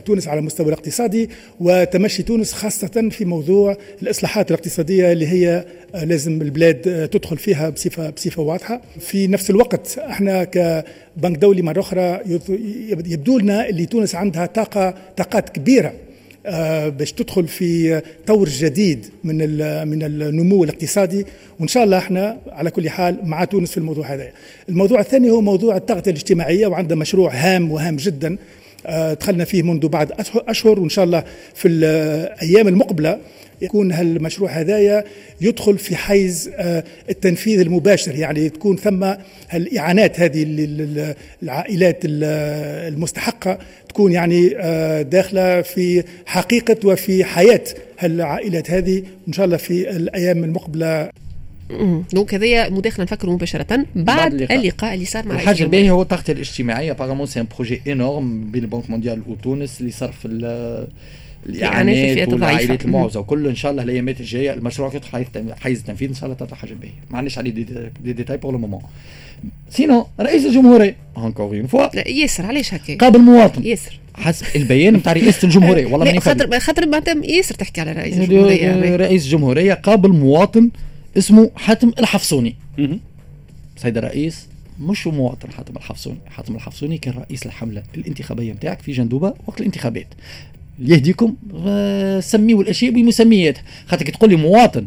تونس 0.04 0.28
على 0.28 0.40
المستوى 0.40 0.66
الاقتصادي 0.66 1.30
وتمشي 1.60 2.22
تونس 2.22 2.52
خاصة 2.52 3.08
في 3.10 3.24
موضوع 3.24 3.76
الإصلاحات 4.02 4.50
الاقتصادية 4.50 5.12
اللي 5.12 5.26
هي 5.26 5.64
آه، 5.94 6.04
لازم 6.04 6.42
البلاد 6.42 6.88
آه، 6.88 7.06
تدخل 7.06 7.36
فيها 7.36 7.70
بصفة 7.70 8.10
بصفة 8.10 8.42
واضحة. 8.42 8.80
في 9.00 9.26
نفس 9.26 9.50
الوقت 9.50 9.98
إحنا 9.98 10.44
كبنك 10.44 11.38
دولي 11.38 11.62
مرة 11.62 11.80
أخرى 11.80 12.20
يبدو 12.88 13.38
لنا 13.38 13.68
اللي 13.68 13.86
تونس 13.86 14.14
عندها 14.14 14.46
طاقة 14.46 14.94
طاقات 15.16 15.48
كبيرة 15.48 15.92
آه، 16.46 16.88
باش 16.88 17.12
تدخل 17.12 17.48
في 17.48 18.02
طور 18.26 18.48
جديد 18.48 19.06
من 19.24 19.36
من 19.88 20.02
النمو 20.02 20.64
الاقتصادي. 20.64 21.26
وإن 21.60 21.68
شاء 21.68 21.84
الله 21.84 21.98
إحنا 21.98 22.38
على 22.48 22.70
كل 22.70 22.90
حال 22.90 23.18
مع 23.24 23.44
تونس 23.44 23.70
في 23.70 23.78
الموضوع 23.78 24.14
هذا. 24.14 24.28
الموضوع 24.68 25.00
الثاني 25.00 25.30
هو 25.30 25.40
موضوع 25.40 25.76
التغطيه 25.76 26.10
الاجتماعيه 26.10 26.66
وعندنا 26.66 26.98
مشروع 26.98 27.34
هام 27.34 27.72
وهام 27.72 27.96
جدا. 27.96 28.32
آه، 28.32 28.38
دخلنا 29.20 29.44
فيه 29.44 29.62
منذ 29.62 29.88
بعد 29.88 30.12
أشهر- 30.12 30.66
وإن 30.78 30.88
شاء 30.88 31.04
الله 31.04 31.24
في 31.54 31.68
الأيام 31.68 32.68
المقبلة 32.68 33.18
يكون 33.62 33.92
هالمشروع 33.92 34.50
هذايا 34.50 35.04
يدخل 35.40 35.78
في 35.78 35.96
حيز 35.96 36.50
آه، 36.56 36.84
التنفيذ 37.10 37.60
المباشر 37.60 38.14
يعني 38.14 38.48
تكون 38.48 38.76
ثم 38.76 39.12
هالإعانات 39.50 40.20
هذه 40.20 40.44
للعائلات 41.42 41.98
المستحقة 42.04 43.58
تكون 43.88 44.12
يعني 44.12 44.50
آه، 44.56 45.02
داخلة 45.02 45.62
في 45.62 46.04
حقيقة 46.26 46.76
وفي 46.88 47.24
حياة 47.24 47.64
هالعائلات 47.98 48.70
هذه 48.70 49.02
ان 49.28 49.32
شاء 49.32 49.46
الله 49.46 49.56
في 49.56 49.90
الأيام 49.90 50.44
المقبلة. 50.44 51.10
donc 52.12 52.34
هذايا 52.34 52.68
مداخلة 52.68 53.04
نفكروا 53.04 53.34
مباشرة. 53.34 53.84
بعد 53.96 54.34
اللقاء, 54.42 54.94
اللي 54.94 55.04
صار 55.04 55.26
مع 55.28 55.34
الحاجة 55.34 55.62
الباهية 55.62 55.90
هو 55.90 56.02
التغطيه 56.02 56.32
الاجتماعية. 56.32 56.90
apparemment 56.92 57.26
c'est 57.26 57.40
un 57.40 57.46
projet 57.56 57.80
énorme 57.88 58.50
بين 58.50 58.62
ال 58.64 58.68
Banque 58.68 58.90
mondiale 58.90 59.22
وتونس 59.28 59.80
اللي 59.80 59.92
صار 59.92 60.12
في 60.12 60.28
الإعانات 61.46 62.28
والعائلات 62.28 62.84
المعوزة 62.84 63.20
وكل. 63.20 63.46
إن 63.48 63.54
شاء 63.54 63.70
الله 63.70 63.82
الأيامات 63.82 64.20
الجاية 64.20 64.52
المشروع 64.52 64.94
يدخل 64.94 65.26
حيز 65.60 65.78
التنفيذ 65.78 66.08
إن 66.08 66.14
شاء 66.14 66.24
الله 66.24 66.34
تطلع 66.36 66.56
حاجة 66.56 66.74
باهية. 66.74 66.92
ما 67.10 67.16
عندناش 67.18 67.38
عليه 67.38 67.50
des, 67.50 67.66
des 68.04 68.12
détails 68.12 68.36
pour 68.36 68.52
le 68.52 68.58
moment 68.58 68.80
sinon 69.70 70.06
رئيس 70.20 70.46
الجمهورية 70.46 70.96
encore 71.18 71.56
une 71.56 71.66
fois 71.66 72.08
ياسر 72.10 72.46
علاش 72.46 72.74
هكا؟ 72.74 72.96
قابل 72.96 73.18
مواطن. 73.18 73.64
ياسر. 73.64 73.98
حسب 74.14 74.46
البيان 74.56 74.94
نتاع 74.94 75.12
رئاسه 75.12 75.46
الجمهورية. 75.46 75.86
والله 75.92 76.20
خاطر 76.20 76.60
خاطر 76.60 76.86
معناتها 76.88 77.14
ياسر 77.24 77.54
تحكي 77.54 77.80
على 77.80 77.92
رئيس 77.92 78.18
الجمهورية. 78.18 78.96
رئيس 78.96 79.24
الجمهورية 79.24 79.74
قابل 79.74 80.08
مواطن 80.12 80.70
اسمه 81.18 81.50
حاتم 81.56 81.92
الحفصوني. 81.98 82.56
سيد 83.76 83.96
الرئيس 83.96 84.46
مش 84.80 85.06
مواطن 85.06 85.52
حاتم 85.52 85.76
الحفصوني. 85.76 86.18
حاتم 86.26 86.54
الحفصوني 86.54 86.98
كان 86.98 87.14
رئيس 87.14 87.46
الحملة 87.46 87.82
الانتخابية 87.96 88.52
نتاعك 88.52 88.80
في 88.80 88.92
جندوبة 88.92 89.34
وقت 89.46 89.60
الانتخابات. 89.60 90.14
يهديكم 90.78 91.36
سميوا 92.20 92.62
الأشياء 92.62 92.92
بمسمياتها 92.92 93.62
خاطر 93.86 94.04
كي 94.04 94.12
تقول 94.12 94.30
لي 94.30 94.36
مواطن 94.36 94.86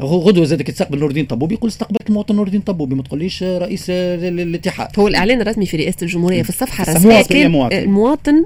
غدوة 0.00 0.44
زادك 0.44 0.66
تستقبل 0.66 0.98
نور 0.98 1.08
الدين 1.08 1.26
طبوبي 1.26 1.54
يقول 1.54 1.70
استقبلت 1.70 2.08
المواطن 2.08 2.36
نور 2.36 2.46
الدين 2.46 2.60
طبوبي 2.60 2.94
ما 2.94 3.02
تقوليش 3.02 3.42
رئيس 3.42 3.90
الاتحاد. 3.90 4.88
هو 4.98 5.08
الإعلان 5.08 5.40
الرسمي 5.40 5.66
في 5.66 5.76
رئاسة 5.76 5.96
الجمهورية 6.02 6.42
في 6.42 6.48
الصفحة 6.48 6.84
الرسمية 6.84 7.22
كان 7.22 7.50
مواطن. 7.50 7.76
المواطن 7.76 8.44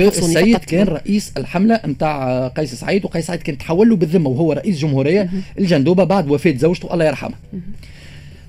السيد 0.00 0.56
كان 0.56 0.86
رئيس 0.86 1.32
الحملة 1.36 1.80
نتاع 1.86 2.48
قيس 2.48 2.74
سعيد 2.74 3.04
وقيس 3.04 3.26
سعيد 3.26 3.42
كان 3.42 3.58
تحول 3.58 3.88
له 3.88 3.96
بالذمة 3.96 4.30
وهو 4.30 4.52
رئيس 4.52 4.78
جمهورية 4.78 5.30
الجندوبة 5.58 6.04
بعد 6.04 6.30
وفاة 6.30 6.54
زوجته 6.56 6.94
الله 6.94 7.04
يرحمها 7.04 7.38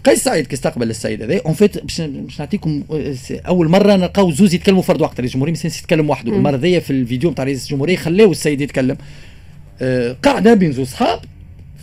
قيس 0.03 0.24
سعيد 0.24 0.48
كي 0.48 0.53
استقبل 0.53 0.89
السيد 0.89 1.22
هذا 1.22 1.41
en 1.46 1.53
fait 1.53 1.84
باش 1.83 2.01
نعطيكم 2.39 2.83
أول 3.31 3.69
مرة 3.69 3.95
نلقاو 3.95 4.31
زوز 4.31 4.53
يتكلموا 4.53 4.81
فرد 4.81 5.01
وقت 5.01 5.19
رئيس 5.19 5.31
الجمهورية 5.31 5.53
ما 5.53 5.60
يتكلم 5.65 6.10
وحده 6.10 6.31
المرة 6.31 6.55
ذي 6.55 6.81
في 6.81 6.89
الفيديو 6.91 7.31
نتاع 7.31 7.45
رئيس 7.45 7.63
الجمهورية 7.63 7.95
خلاو 7.95 8.31
السيد 8.31 8.62
يتكلم. 8.62 8.98
آه 9.81 10.15
قاعدة 10.24 10.53
بين 10.53 10.72
زوز 10.72 10.88
صحاب 10.88 11.19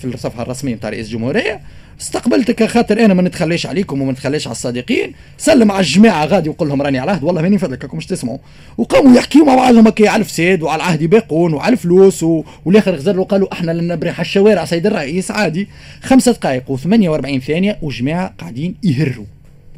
في 0.00 0.14
الصفحة 0.14 0.42
الرسمية 0.42 0.74
نتاع 0.74 0.90
رئيس 0.90 1.06
الجمهورية 1.06 1.60
استقبلتك 2.00 2.64
خاطر 2.64 3.04
أنا 3.04 3.14
ما 3.14 3.22
نتخلاش 3.22 3.66
عليكم 3.66 4.02
وما 4.02 4.12
نتخلاش 4.12 4.46
على 4.46 4.52
الصادقين 4.52 5.12
سلم 5.38 5.70
على 5.72 5.80
الجماعة 5.80 6.24
غادي 6.26 6.48
وقول 6.48 6.68
لهم 6.68 6.82
راني 6.82 6.98
على 6.98 7.10
عهد 7.10 7.24
والله 7.24 7.42
ماني 7.42 7.58
فضلك 7.58 7.94
مش 7.94 8.06
تسمعوا. 8.06 8.38
وقاموا 8.78 9.16
يحكيوا 9.16 9.46
مع 9.46 9.54
بعضهم 9.54 9.86
هكا 9.86 10.08
على 10.08 10.20
الفساد 10.20 10.62
وعلى 10.62 10.82
العهد 10.82 11.02
يباقون 11.02 11.54
وعلى 11.54 11.72
الفلوس 11.72 12.22
و... 12.22 12.44
والاخر 12.64 12.94
غزروا 12.94 13.24
قالوا 13.24 13.52
إحنا 13.52 13.72
لن 13.72 13.88
نبرح 13.92 14.20
الشوارع 14.20 14.64
سيد 14.64 14.86
الرئيس 14.86 15.30
عادي. 15.30 15.68
خمسة 16.02 16.32
دقائق 16.32 16.76
و48 16.76 17.38
ثانية 17.38 17.78
وجماعة 17.82 18.34
قاعدين 18.38 18.74
يهروا. 18.82 19.24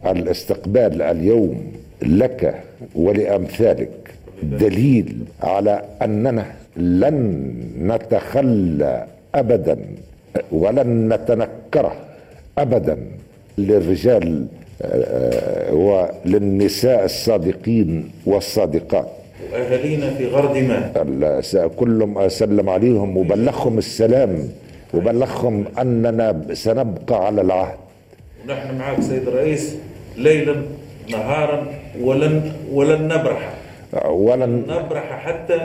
الاستقبال 0.07 1.03
اليوم 1.03 1.73
لك 2.03 2.63
ولأمثالك 2.95 3.91
دليل 4.43 5.17
على 5.43 5.83
أننا 6.03 6.47
لن 6.77 7.53
نتخلى 7.79 9.07
ابدا. 9.35 9.79
ولن 10.53 11.13
نتنكره 11.13 11.93
ابدا 12.59 12.99
للرجال 13.59 14.47
آه، 14.83 15.75
وللنساء 15.75 17.05
الصادقين 17.05 18.11
والصادقات. 18.27 19.09
أهالينا 19.55 20.11
في 20.11 20.27
غرد 20.27 20.57
ما؟ 20.57 21.71
كلهم 21.77 22.19
أسلم 22.19 22.69
عليهم 22.69 23.17
وبلغهم 23.17 23.79
السلام 23.79 24.49
وبلغهم 24.95 25.65
أننا 25.79 26.43
سنبقى 26.53 27.27
على 27.27 27.41
العهد. 27.41 27.77
ونحن 28.45 28.79
معك 28.79 29.01
سيد 29.01 29.29
الرئيس 29.29 29.77
ليلا 30.17 30.55
نهارا 31.11 31.67
ولن 32.01 32.53
ولن 32.73 33.03
نبرح. 33.09 33.55
ولن 34.11 34.63
نبرح 34.69 35.27
حتى 35.27 35.59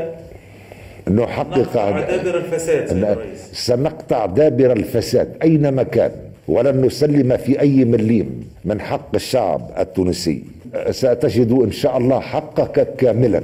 نحقق 1.09 1.73
دابر 1.75 2.37
الفساد 2.37 3.17
سنقطع 3.53 4.25
دابر 4.25 4.71
الفساد 4.71 5.29
أينما 5.43 5.83
كان 5.83 6.11
ولن 6.47 6.85
نسلم 6.85 7.37
في 7.37 7.59
أي 7.59 7.85
مليم 7.85 8.49
من 8.65 8.81
حق 8.81 9.15
الشعب 9.15 9.71
التونسي. 9.79 10.43
ستجد 10.91 11.51
إن 11.51 11.71
شاء 11.71 11.97
الله 11.97 12.19
حقك 12.19 12.95
كاملا. 12.97 13.41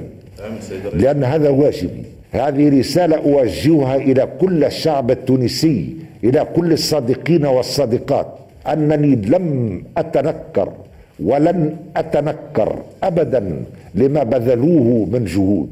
لأن 0.92 1.24
هذا 1.24 1.48
واجبي. 1.48 2.02
هذه 2.32 2.78
رسالة 2.78 3.16
أوجهها 3.16 3.96
إلى 3.96 4.28
كل 4.40 4.64
الشعب 4.64 5.10
التونسي 5.10 5.96
إلى 6.24 6.46
كل 6.56 6.72
الصادقين 6.72 7.46
والصادقات. 7.46 8.26
أنني 8.66 9.14
لم 9.16 9.82
أتنكر 9.96 10.72
ولن 11.24 11.76
أتنكر 11.96 12.78
أبدا 13.02 13.64
لما 13.94 14.22
بذلوه 14.22 15.08
من 15.12 15.24
جهود. 15.24 15.70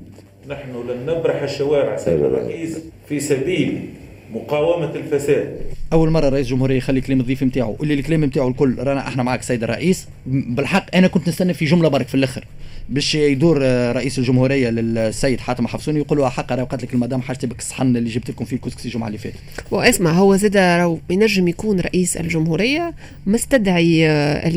نحن 0.48 0.70
لن 0.88 1.07
نبرح 1.07 1.42
الشوارع 1.42 1.96
سيد 1.96 2.22
الرئيس 2.22 2.78
في 3.09 3.20
سبيل 3.20 3.88
مقاومة 4.33 4.94
الفساد. 4.94 5.61
أول 5.92 6.11
مرة 6.11 6.28
رئيس 6.28 6.46
الجمهوريه 6.46 6.76
يخلي 6.76 7.00
كلام 7.00 7.20
الضيف 7.20 7.42
نتاعو 7.42 7.76
اللي 7.83 7.94
الكلام 7.94 8.24
نتاعو 8.24 8.48
الكل 8.48 8.74
رانا 8.78 9.09
إحنا 9.09 9.22
معك 9.22 9.42
سيد 9.42 9.62
الرئيس. 9.62 10.07
بالحق 10.26 10.96
أنا 10.96 11.07
كنت 11.07 11.28
نستنى 11.28 11.55
في 11.55 11.64
جملة 11.64 11.88
برك 11.88 12.09
في 12.09 12.14
الأخر 12.14 12.44
باش 12.88 13.14
يدور 13.14 13.59
آه، 13.62 13.92
رئيس 13.92 14.18
الجمهورية 14.18 14.70
للسيد 14.70 15.40
حاتم 15.40 15.66
حفصوني 15.66 15.98
يقول 15.98 16.18
له 16.18 16.28
حق 16.28 16.52
راه 16.52 16.64
قالت 16.64 16.83
لك 16.83 16.94
المدام 16.94 17.22
حاجتي 17.22 17.46
بك 17.46 17.59
الصحن 17.59 17.96
اللي 17.96 18.11
جبت 18.11 18.31
لكم 18.31 18.44
فيه 18.44 18.57
الكسكسي 18.57 18.88
الجمعه 18.88 19.07
اللي 19.07 19.18
فاتت. 19.18 19.37
واسمع 19.70 20.11
هو 20.11 20.37
زاد 20.37 20.57
راهو 20.57 20.98
ينجم 21.11 21.48
يكون 21.48 21.81
رئيس 21.81 22.16
الجمهورية 22.16 22.94
مستدعي 23.26 24.09
آه، 24.09 24.48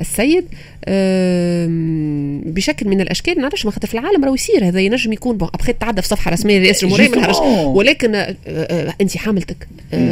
السيد 0.00 0.44
بشكل 2.54 2.88
من 2.88 3.00
الأشكال 3.00 3.40
نعرفش 3.40 3.64
ما 3.64 3.70
خاطر 3.70 3.88
في 3.88 3.94
العالم 3.94 4.24
راهو 4.24 4.34
يصير 4.34 4.68
هذا 4.68 4.80
ينجم 4.80 5.12
يكون 5.12 5.36
بون 5.36 5.48
ابخي 5.54 5.72
تعدى 5.72 6.02
في 6.02 6.08
صفحة 6.08 6.30
رسمية 6.30 6.58
لرئيس 6.58 6.84
الجمهورية 6.84 7.66
ولكن 7.66 8.14
آه، 8.14 8.94
انت 9.00 9.16
حاملتك 9.16 9.68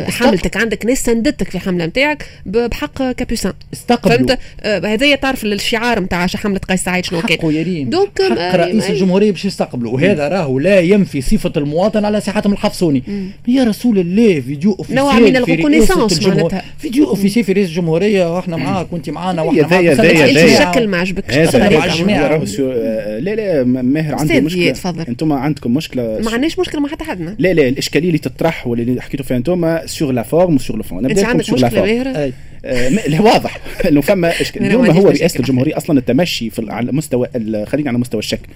حاملتك 0.09 0.57
عندك 0.57 0.70
ناس 0.87 1.05
سندتك 1.05 1.51
في 1.51 1.59
حملة 1.59 1.87
نتاعك 1.87 2.27
بحق 2.47 3.13
كابوسان. 3.13 3.53
استقبلوا. 3.73 4.17
فهمت؟ 4.17 4.39
هذايا 4.87 5.17
تعرف 5.17 5.45
الشعار 5.45 6.01
نتاع 6.01 6.27
حملة 6.27 6.59
قيس 6.59 6.85
سعيد 6.85 7.05
شنو 7.05 7.23
كان. 7.23 7.37
كريم 7.37 7.91
دونك 7.91 8.23
حق 8.23 8.57
رئيس 8.57 8.91
الجمهورية 8.91 9.31
باش 9.31 9.45
يستقبلوا. 9.45 9.93
وهذا 9.93 10.29
راهو 10.29 10.59
لا 10.59 10.81
ينفي 10.81 11.21
صفة 11.21 11.53
المواطن 11.57 12.05
على 12.05 12.21
صحتهم 12.21 12.53
الحفصوني 12.53 13.03
يا 13.49 13.65
رسول 13.65 13.99
الله 13.99 14.41
vidéo 14.41 14.73
officielle 14.73 14.97
نوع 14.97 15.19
من 15.19 15.37
ال 15.37 15.43
reconnaissance 15.43 16.27
معناتها. 16.27 16.63
vidéo 16.79 17.07
officielle 17.09 17.45
في 17.45 17.53
رئيس 17.53 17.69
الجمهورية 17.69 18.37
وإحنا 18.37 18.57
معاك 18.57 18.93
وإنت 18.93 19.11
معانا 19.11 19.43
وإحنا 19.43 19.67
معاك. 19.67 20.01
الشكل 20.01 20.89
ما 20.89 20.99
عجبكش 20.99 21.35
لا 23.21 23.35
لا 23.35 23.65
ماهر 23.65 24.15
عنده 24.15 24.41
مشكلة. 24.41 24.71
تفضل. 24.71 25.05
أنتم 25.09 25.33
عندكم 25.33 25.75
مشكلة. 25.75 26.03
ما 26.25 26.31
عندناش 26.31 26.59
مشكلة 26.59 26.81
مع 26.81 26.89
حتى 26.89 27.05
حدنا. 27.05 27.37
لا 27.39 27.53
لا 27.53 27.69
الإشكالية 27.69 28.09
اللي 28.09 28.19
تطرح 28.19 28.67
واللي 28.67 29.01
حكيتوا 29.01 29.25
فيها 29.25 29.37
أنتم 29.37 29.79
sur 29.87 30.13
la 30.13 30.23
forme 30.23 30.59
و 30.61 30.65
sur 30.65 30.77
le 30.77 30.83
fond 30.83 31.07
أنت 31.07 31.19
عندك 31.25 31.53
مشكلة 31.53 31.83
ماهر 31.83 32.09
آه 32.09 32.33
واضح 33.21 33.61
إنه 33.89 34.01
فما 34.01 34.33
اليوم 34.57 34.91
هو 34.91 35.09
رئاسة 35.09 35.41
الجمهورية 35.41 35.77
أصلا 35.77 35.99
التمشي 35.99 36.51
في 36.51 36.67
على 36.73 36.93
مستوى 36.93 37.29
خلينا 37.67 37.89
على 37.89 37.99
مستوى 37.99 38.19
الشكل. 38.19 38.49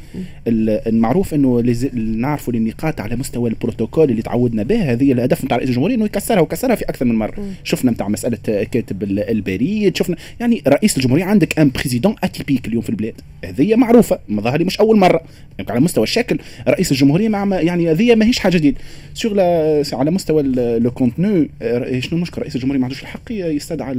المعروف 0.46 1.34
إنه 1.34 1.74
نعرفوا 1.94 2.54
النقاط 2.54 3.00
على 3.00 3.16
مستوى 3.16 3.50
البروتوكول 3.50 4.10
اللي 4.10 4.22
تعودنا 4.22 4.62
به 4.62 4.92
هذه 4.92 5.12
الهدف 5.12 5.44
نتاع 5.44 5.56
رئيس 5.56 5.68
الجمهورية 5.68 5.94
إنه 5.94 6.04
يكسرها 6.04 6.40
وكسرها 6.40 6.74
في 6.74 6.84
أكثر 6.84 7.04
من 7.04 7.14
مرة. 7.14 7.40
م. 7.40 7.54
شفنا 7.64 7.90
نتاع 7.90 8.08
مسألة 8.08 8.36
كاتب 8.46 9.02
البريد 9.02 9.96
شفنا 9.96 10.16
يعني 10.40 10.62
رئيس 10.68 10.96
الجمهورية 10.96 11.24
عندك 11.24 11.58
un 11.58 11.70
président 11.70 12.14
atypique 12.24 12.68
اليوم 12.68 12.82
في 12.82 12.90
البلاد. 12.90 13.20
هذه 13.44 13.74
معروفة 13.76 14.18
مظاهر 14.28 14.64
مش 14.64 14.80
أول 14.80 14.98
مرة. 14.98 15.20
يعني 15.58 15.70
على 15.70 15.80
مستوى 15.80 16.04
الشكل 16.04 16.38
رئيس 16.68 16.92
الجمهورية 16.92 17.28
مع 17.28 17.60
يعني 17.60 17.90
هذه 17.90 18.14
ماهيش 18.14 18.38
حاجة 18.38 18.56
جديدة. 18.56 18.78
على 19.92 20.10
مستوى 20.10 20.42
le 20.78 20.90
contenu 20.90 21.48
شنو 22.00 22.12
المشكل 22.12 22.42
رئيس 22.42 22.56
الجمهورية؟ 22.56 22.80
ما 22.80 22.84
عندوش 22.84 23.02
الحق 23.02 23.20
يستدعى 23.30 23.93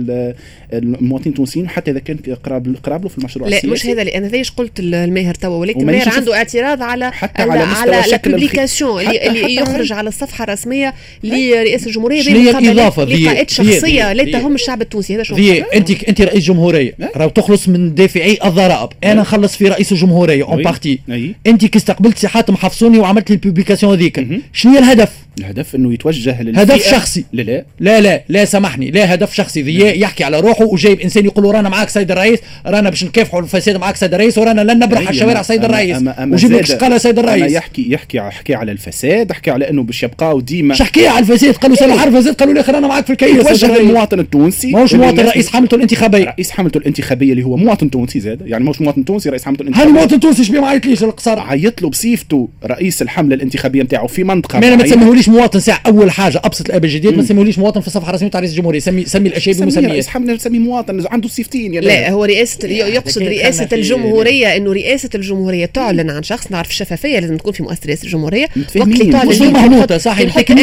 المواطنين 0.73 1.27
التونسيين 1.27 1.69
حتى 1.69 1.91
إذا 1.91 1.99
كان 1.99 2.17
قراب 2.43 2.75
قراب 2.83 3.03
له 3.03 3.09
في 3.09 3.17
المشروع 3.17 3.49
لا 3.49 3.57
السياسي. 3.57 3.73
مش 3.73 3.85
هذا 3.85 4.03
لأن 4.03 4.25
إيش 4.25 4.51
قلت 4.51 4.79
الماهر 4.79 5.33
توا؟ 5.33 5.55
ولكن 5.55 5.81
الماهر 5.81 6.09
عنده 6.09 6.35
اعتراض 6.35 6.83
على 6.83 7.11
حتى 7.11 7.41
على, 7.41 7.59
على 7.59 8.03
ال 8.05 8.13
publication 8.13 9.01
اللي, 9.01 9.27
اللي 9.27 9.55
يخرج 9.55 9.93
على 9.93 10.07
الصفحة 10.09 10.43
الرسمية 10.43 10.93
لرئاسه 11.23 11.87
الجمهورية 11.87 12.23
بين 12.23 12.47
الإضافة؟ 12.47 13.03
لقاءات 13.03 13.49
شخصية 13.49 14.13
لا 14.13 14.31
تهم 14.31 14.55
الشعب 14.55 14.81
التونسي. 14.81 15.15
هذا 15.15 15.23
شو 15.23 15.35
انت 15.73 16.03
أنت 16.03 16.21
رئيس 16.21 16.43
جمهوريه 16.43 16.93
راهو 17.15 17.29
تخلص 17.29 17.69
من 17.69 17.95
دافعي 17.95 18.37
الضرائب. 18.45 18.89
أنا 19.03 19.21
نخلص 19.21 19.55
في 19.55 19.67
رئيس 19.67 19.91
الجمهورية 19.91 20.43
en 20.43 20.63
partie 20.63 20.99
أنت 21.47 21.65
كي 21.65 21.77
استقبلت 21.77 22.17
سي 22.17 22.27
حاتم 22.27 22.55
حفصوني 22.55 22.99
وعملت 22.99 23.29
لي 23.29 23.35
ال 23.35 23.40
publication 23.40 23.93
هذيك. 23.93 24.27
شنو 24.53 24.71
هي 24.71 24.79
الهدف؟ 24.79 25.24
الهدف 25.39 25.75
إنه 25.75 25.93
يتوجه 25.93 26.41
للفئة 26.41 26.61
هدف 26.61 26.87
شخصي. 26.91 27.25
لا 27.33 27.41
لا. 27.41 27.65
لا 27.79 28.01
لا 28.01 28.23
لا 28.29 28.45
سامحني. 28.45 28.91
لا 28.91 29.13
هدف 29.13 29.33
شخصي. 29.33 29.63
ضياء 29.63 29.99
يحكي 29.99 30.23
على 30.23 30.39
روحه 30.39 30.65
وجايب 30.65 30.99
إنسان 30.99 31.25
يقول 31.25 31.55
رانا 31.55 31.69
معاك 31.69 31.89
سيد 31.89 32.11
الرئيس 32.11 32.39
رانا 32.65 32.89
باش 32.89 33.03
نكافحوا 33.03 33.39
الفساد 33.41 33.77
معاك 33.77 33.95
سيد 33.95 34.13
الرئيس 34.13 34.37
ورانا 34.37 34.61
لن 34.61 34.79
نبرح 34.79 35.01
هي 35.01 35.09
الشوارع 35.09 35.41
سيد 35.41 35.61
أما- 35.61 35.65
الرئيس. 35.65 35.97
أما- 35.97 36.19
أما 36.19 36.33
وجيب 36.33 36.51
لك 36.51 36.65
شقالة 36.65 36.97
سيد 36.97 37.19
الرئيس. 37.19 37.51
يحكي 37.51 37.91
يحكي 37.91 38.19
حكي 38.21 38.55
على 38.55 38.71
الفساد 38.71 39.31
حكي 39.31 39.51
على 39.51 39.69
إنه 39.69 39.83
باش 39.83 40.03
يبقاو 40.03 40.39
ديما 40.39 40.75
شحكيها 40.75 41.09
على 41.09 41.19
الفساد. 41.19 41.53
قالوا 41.55 41.75
سنة 41.75 41.97
حرف 41.97 42.15
الفساد 42.15 42.33
قالوا 42.35 42.53
لي 42.53 42.61
رانا 42.61 42.87
معاك 42.87 43.05
في 43.05 43.11
الكيس. 43.11 43.29
سيد 43.29 43.39
يتوجه. 43.39 43.77
للمواطن 43.81 44.19
التونسي. 44.19 44.71
ماهوش 44.71 44.93
مواطن 44.93 45.19
رئيس 45.25 45.49
حملته 45.49 45.75
الانتخابية. 45.75 46.25
رئيس 46.25 46.51
حملته 46.51 46.77
الانتخابية 46.77 47.31
اللي 47.31 47.43
هو 47.43 47.55
مواطن 47.57 47.89
تونسي 47.89 48.19
زاد. 48.19 48.41
يعني 48.45 48.63
ماهوش 48.63 48.81
مواطن 48.81 49.05
تونسي 49.05 49.29
رئيس 49.29 49.45
حملته 49.45 49.61
الانتخابية. 49.61 49.91
مواطن 49.91 50.19
تونسي 50.19 50.43
شبيه 50.43 50.59
ما 50.59 50.67
عيطليش 50.67 51.03
القصار 51.03 51.39
عيط 51.39 51.81
له 51.81 51.89
بصيفته 51.89 52.49
رئيس 52.65 53.01
الحملة 53.01 53.35
الانتخابية 53.35 53.83
نتاعو 53.83 54.07
في 54.07 54.23
منطقة 54.23 54.59
ما 54.59 55.05
تسميهوليش 55.25 55.41
مواطن 55.41 55.59
ساعة 55.59 55.81
أول 55.87 56.11
حاجة 56.11 56.41
أبسط 56.43 56.69
الابجديات 56.69 57.13
ما 57.13 57.23
تسميهوليش 57.23 57.59
مواطن 57.59 57.81
في 57.81 57.87
الصفحه 57.87 58.09
الرسميه 58.09 58.29
تاع 58.29 58.39
رئيس 58.39 58.51
الجمهورية 58.51 58.79
سمي 58.79 59.05
سمي 59.05 59.29
الأشياء 59.29 59.55
بمسميات 59.55 60.05
حملة 60.07 60.37
سميه 60.37 60.59
مواطن 60.59 61.05
عنده 61.11 61.27
صفتين 61.27 61.73
يا 61.73 61.81
لا 61.81 62.09
هو 62.11 62.23
رئاسة 62.25 62.67
يقصد 62.67 63.21
في- 63.67 63.75
الجمهورية 63.75 64.55
إنه 64.57 64.73
رئاسة 64.73 65.09
الجمهورية 65.15 65.65
تعلن 65.65 66.09
عن 66.09 66.23
شخص 66.23 66.51
نعرف 66.51 66.69
الشفافية 66.69 67.19
لازم 67.19 67.37
تكون 67.37 67.53
في 67.53 67.63
مؤسسة 67.63 67.81
رئاسة 67.87 68.03
الجمهورية. 68.03 68.47
متفاهمين. 68.55 68.93
اللي 69.01 69.11
تعلن 69.11 69.29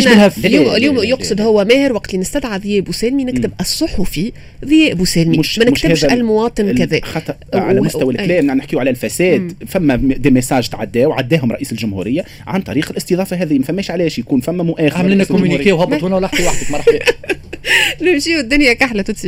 بالهف. 0.04 0.44
اليوم 0.46 0.74
اليوم. 0.74 0.98
يقصد 0.98 1.40
هو 1.40 1.64
ماهر 1.64 1.92
وقت 1.92 2.10
اللي 2.10 2.20
نستدعى 2.20 2.58
ذياب 2.58 2.88
وسالمي 2.88 3.24
نكتب 3.24 3.50
الصحفي 3.60 4.32
ذياب 4.64 5.00
وسالمي. 5.00 5.38
ما 5.58 5.64
نكتبش 5.64 6.04
المواطن 6.04 6.68
ال- 6.68 6.78
كذا. 6.78 7.00
حتى 7.04 7.32
على 7.54 7.80
مستوى 7.80 8.12
الكلام 8.14 8.46
نحكيو 8.46 8.80
على 8.80 8.90
الفساد 8.90 9.52
فما 9.68 9.96
des 9.96 10.30
messages 10.30 10.68
تعداو 10.68 11.12
عداهم 11.12 11.52
رئيس 11.52 11.72
الجمهورية 11.72 12.24
عن 12.46 12.60
طريق 12.60 12.90
الاستضافة 12.90 13.36
هذه. 13.36 13.58
ما 13.58 13.64
فماش 13.64 13.90
علاش 13.90 14.18
يكون 14.18 14.40
فما 14.40 14.51
مؤاخذه 14.56 14.96
عامل 14.98 15.10
لنا 15.10 15.16
رئيس 15.16 15.30
الجمهورية. 15.30 15.50
communiqué 15.50 15.72
وهبط 15.72 16.04
هنا 16.04 16.16
ولا 16.16 16.26
احكي 16.26 16.46
وحدك 16.46 16.70
مرحبا 16.70 16.98
نمشيو 18.02 18.40
الدنيا 18.40 18.72
كحلة 18.72 19.02
توت 19.02 19.26